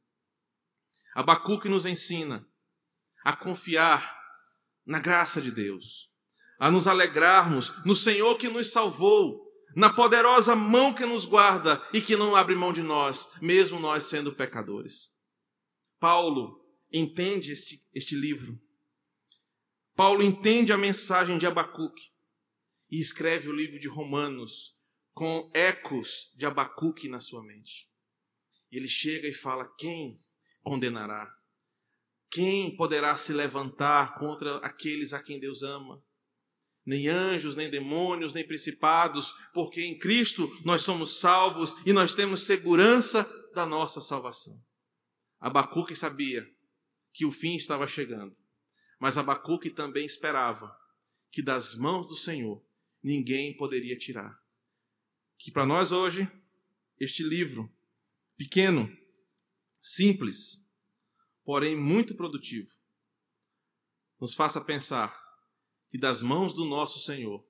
Abacuque 1.13 1.69
nos 1.69 1.85
ensina 1.85 2.43
a 3.23 3.35
confiar 3.35 4.17
na 4.83 4.97
graça 4.97 5.39
de 5.39 5.51
Deus, 5.51 6.09
a 6.57 6.71
nos 6.71 6.87
alegrarmos 6.87 7.71
no 7.85 7.95
Senhor 7.95 8.35
que 8.35 8.49
nos 8.49 8.71
salvou, 8.71 9.47
na 9.75 9.93
poderosa 9.93 10.55
mão 10.55 10.91
que 10.91 11.05
nos 11.05 11.25
guarda 11.25 11.79
e 11.93 12.01
que 12.01 12.15
não 12.15 12.35
abre 12.35 12.55
mão 12.55 12.73
de 12.73 12.81
nós, 12.81 13.29
mesmo 13.39 13.79
nós 13.79 14.05
sendo 14.05 14.33
pecadores. 14.33 15.11
Paulo 15.99 16.65
entende 16.91 17.51
este, 17.51 17.79
este 17.93 18.15
livro 18.15 18.59
Paulo 19.99 20.23
entende 20.23 20.71
a 20.71 20.77
mensagem 20.77 21.37
de 21.37 21.45
Abacuque 21.45 22.13
e 22.89 23.01
escreve 23.01 23.49
o 23.49 23.51
livro 23.51 23.77
de 23.77 23.89
Romanos 23.89 24.73
com 25.13 25.51
ecos 25.53 26.31
de 26.37 26.45
Abacuque 26.45 27.09
na 27.09 27.19
sua 27.19 27.43
mente. 27.43 27.91
Ele 28.71 28.87
chega 28.87 29.27
e 29.27 29.33
fala: 29.33 29.69
Quem 29.77 30.15
condenará? 30.63 31.29
Quem 32.31 32.77
poderá 32.77 33.17
se 33.17 33.33
levantar 33.33 34.15
contra 34.17 34.55
aqueles 34.59 35.11
a 35.11 35.21
quem 35.21 35.37
Deus 35.37 35.63
ama? 35.63 36.01
Nem 36.85 37.09
anjos, 37.09 37.57
nem 37.57 37.69
demônios, 37.69 38.33
nem 38.33 38.47
principados, 38.47 39.33
porque 39.53 39.81
em 39.81 39.99
Cristo 39.99 40.49
nós 40.63 40.81
somos 40.81 41.19
salvos 41.19 41.75
e 41.85 41.91
nós 41.91 42.13
temos 42.13 42.45
segurança 42.45 43.29
da 43.53 43.65
nossa 43.65 43.99
salvação. 43.99 44.63
Abacuque 45.41 45.93
sabia 45.93 46.49
que 47.11 47.25
o 47.25 47.33
fim 47.33 47.57
estava 47.57 47.85
chegando 47.85 48.33
mas 48.99 49.17
Abacuque 49.17 49.69
também 49.69 50.05
esperava 50.05 50.77
que 51.31 51.41
das 51.41 51.73
mãos 51.73 52.07
do 52.07 52.17
Senhor 52.17 52.61
ninguém 53.01 53.55
poderia 53.55 53.97
tirar. 53.97 54.39
Que 55.37 55.51
para 55.51 55.65
nós 55.65 55.91
hoje, 55.91 56.29
este 56.99 57.23
livro, 57.23 57.71
pequeno, 58.35 58.93
simples, 59.81 60.69
porém 61.45 61.75
muito 61.75 62.13
produtivo, 62.13 62.69
nos 64.19 64.33
faça 64.33 64.59
pensar 64.59 65.17
que 65.89 65.97
das 65.97 66.21
mãos 66.21 66.53
do 66.53 66.65
nosso 66.65 66.99
Senhor 66.99 67.43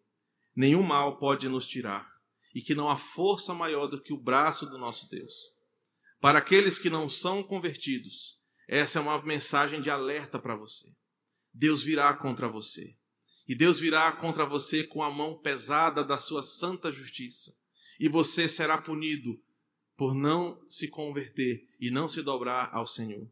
nenhum 0.56 0.84
mal 0.84 1.18
pode 1.18 1.50
nos 1.50 1.68
tirar 1.68 2.20
e 2.54 2.62
que 2.62 2.76
não 2.76 2.90
há 2.90 2.96
força 2.96 3.54
maior 3.54 3.88
do 3.88 4.00
que 4.00 4.14
o 4.14 4.18
braço 4.18 4.66
do 4.66 4.78
nosso 4.78 5.10
Deus. 5.10 5.34
Para 6.20 6.40
aqueles 6.40 6.78
que 6.78 6.90
não 6.90 7.10
são 7.10 7.42
convertidos, 7.42 8.40
essa 8.68 9.00
é 9.00 9.02
uma 9.02 9.22
mensagem 9.24 9.82
de 9.82 9.90
alerta 9.90 10.38
para 10.38 10.56
você. 10.56 10.88
Deus 11.54 11.84
virá 11.84 12.14
contra 12.14 12.48
você. 12.48 12.96
E 13.48 13.56
Deus 13.56 13.80
virá 13.80 14.12
contra 14.12 14.46
você 14.46 14.84
com 14.84 15.02
a 15.02 15.10
mão 15.10 15.40
pesada 15.42 16.04
da 16.04 16.18
sua 16.18 16.44
santa 16.44 16.92
justiça. 16.92 17.56
E 18.00 18.08
você 18.08 18.48
será 18.48 18.78
punido 18.78 19.42
por 19.98 20.14
não 20.14 20.64
se 20.70 20.88
converter 20.88 21.68
e 21.80 21.90
não 21.90 22.08
se 22.08 22.22
dobrar 22.22 22.70
ao 22.72 22.88
Senhor. 22.88 23.30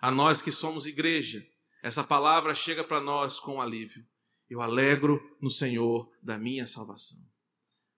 A 0.00 0.10
nós 0.10 0.40
que 0.40 0.52
somos 0.52 0.86
igreja, 0.86 1.44
essa 1.82 2.04
palavra 2.04 2.54
chega 2.54 2.84
para 2.84 3.00
nós 3.00 3.40
com 3.40 3.60
alívio. 3.60 4.06
Eu 4.48 4.60
alegro 4.60 5.20
no 5.40 5.50
Senhor 5.50 6.10
da 6.22 6.38
minha 6.38 6.66
salvação. 6.66 7.18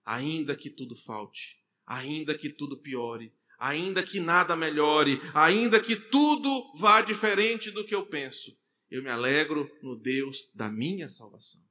Ainda 0.03 0.55
que 0.55 0.69
tudo 0.69 0.95
falte, 0.95 1.59
ainda 1.85 2.35
que 2.35 2.49
tudo 2.49 2.77
piore, 2.77 3.33
ainda 3.59 4.01
que 4.01 4.19
nada 4.19 4.55
melhore, 4.55 5.21
ainda 5.33 5.79
que 5.79 5.95
tudo 5.95 6.73
vá 6.77 7.01
diferente 7.01 7.69
do 7.69 7.85
que 7.85 7.93
eu 7.93 8.05
penso, 8.07 8.57
eu 8.91 9.01
me 9.01 9.09
alegro 9.09 9.71
no 9.81 9.95
Deus 9.95 10.51
da 10.53 10.69
minha 10.69 11.07
salvação. 11.07 11.63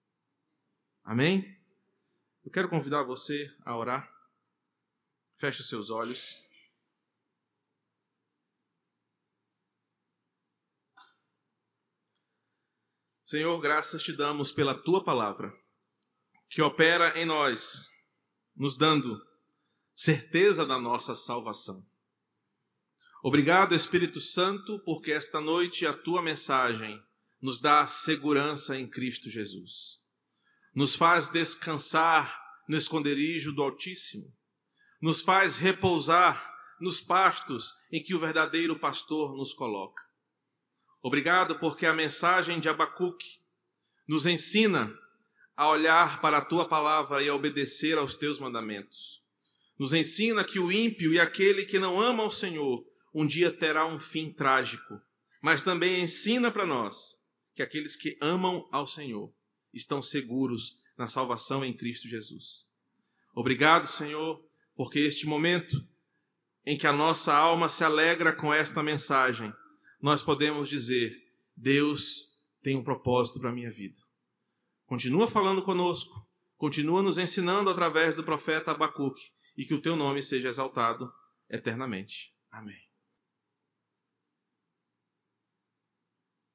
Amém? 1.05 1.61
Eu 2.43 2.51
quero 2.51 2.71
convidar 2.71 3.03
você 3.03 3.55
a 3.63 3.77
orar. 3.77 4.11
Feche 5.37 5.61
os 5.61 5.69
seus 5.69 5.91
olhos. 5.91 6.43
Senhor, 13.23 13.61
graças 13.61 14.03
te 14.03 14.15
damos 14.15 14.51
pela 14.51 14.75
tua 14.75 15.05
palavra, 15.05 15.55
que 16.49 16.61
opera 16.63 17.17
em 17.21 17.25
nós, 17.25 17.89
nos 18.57 18.77
dando 18.77 19.25
certeza 19.95 20.65
da 20.67 20.79
nossa 20.79 21.15
salvação. 21.15 21.87
Obrigado, 23.23 23.75
Espírito 23.75 24.21
Santo, 24.21 24.81
porque 24.81 25.13
esta 25.13 25.41
noite 25.41 25.87
a 25.87 25.93
tua 25.93 26.23
mensagem 26.23 27.01
nos 27.41 27.61
dá 27.61 27.87
segurança 27.87 28.79
em 28.79 28.87
Cristo 28.87 29.31
Jesus. 29.31 30.01
Nos 30.75 30.95
faz 30.95 31.31
descansar 31.31 32.41
no 32.69 32.77
esconderijo 32.77 33.53
do 33.53 33.63
Altíssimo. 33.63 34.33
Nos 35.01 35.23
faz 35.23 35.57
repousar 35.57 36.49
nos 36.81 37.01
pastos 37.01 37.75
em 37.91 38.03
que 38.03 38.15
o 38.15 38.19
verdadeiro 38.19 38.79
pastor 38.79 39.37
nos 39.37 39.53
coloca. 39.53 40.03
Obrigado 41.03 41.59
porque 41.59 41.87
a 41.87 41.95
mensagem 41.95 42.61
de 42.61 42.69
Abacuque 42.69 43.41
nos 44.07 44.27
ensina 44.27 44.95
a 45.57 45.69
olhar 45.69 46.21
para 46.21 46.39
a 46.39 46.45
tua 46.45 46.69
palavra 46.69 47.23
e 47.23 47.29
a 47.29 47.35
obedecer 47.35 47.97
aos 47.97 48.15
teus 48.15 48.39
mandamentos. 48.39 49.23
Nos 49.79 49.95
ensina 49.95 50.45
que 50.45 50.59
o 50.59 50.71
ímpio 50.71 51.13
e 51.13 51.19
aquele 51.19 51.65
que 51.65 51.79
não 51.79 52.01
ama 52.01 52.23
o 52.23 52.31
Senhor 52.31 52.85
um 53.15 53.27
dia 53.27 53.51
terá 53.51 53.87
um 53.87 53.99
fim 53.99 54.31
trágico, 54.31 55.01
mas 55.43 55.63
também 55.63 56.01
ensina 56.01 56.51
para 56.51 56.67
nós 56.67 57.20
que 57.61 57.63
aqueles 57.63 57.95
que 57.95 58.17
amam 58.23 58.67
ao 58.73 58.87
Senhor 58.87 59.31
estão 59.73 60.01
seguros 60.01 60.79
na 60.97 61.07
salvação 61.07 61.63
em 61.63 61.75
Cristo 61.75 62.09
Jesus. 62.09 62.67
Obrigado, 63.35 63.87
Senhor, 63.87 64.43
porque 64.75 64.99
este 65.01 65.27
momento 65.27 65.87
em 66.65 66.77
que 66.77 66.87
a 66.87 66.93
nossa 66.93 67.35
alma 67.35 67.69
se 67.69 67.85
alegra 67.85 68.33
com 68.33 68.53
esta 68.53 68.83
mensagem, 68.83 69.53
nós 70.01 70.23
podemos 70.23 70.71
dizer: 70.71 71.15
Deus 71.55 72.39
tem 72.63 72.77
um 72.77 72.83
propósito 72.83 73.39
para 73.39 73.51
a 73.51 73.55
minha 73.55 73.71
vida. 73.71 74.01
Continua 74.87 75.29
falando 75.29 75.63
conosco, 75.63 76.27
continua 76.57 77.03
nos 77.03 77.19
ensinando 77.19 77.69
através 77.69 78.17
do 78.17 78.25
profeta 78.25 78.71
Abacuque 78.71 79.33
e 79.55 79.67
que 79.67 79.75
o 79.75 79.83
teu 79.83 79.97
nome 79.97 80.23
seja 80.23 80.49
exaltado 80.49 81.13
eternamente. 81.51 82.35
Amém. 82.51 82.90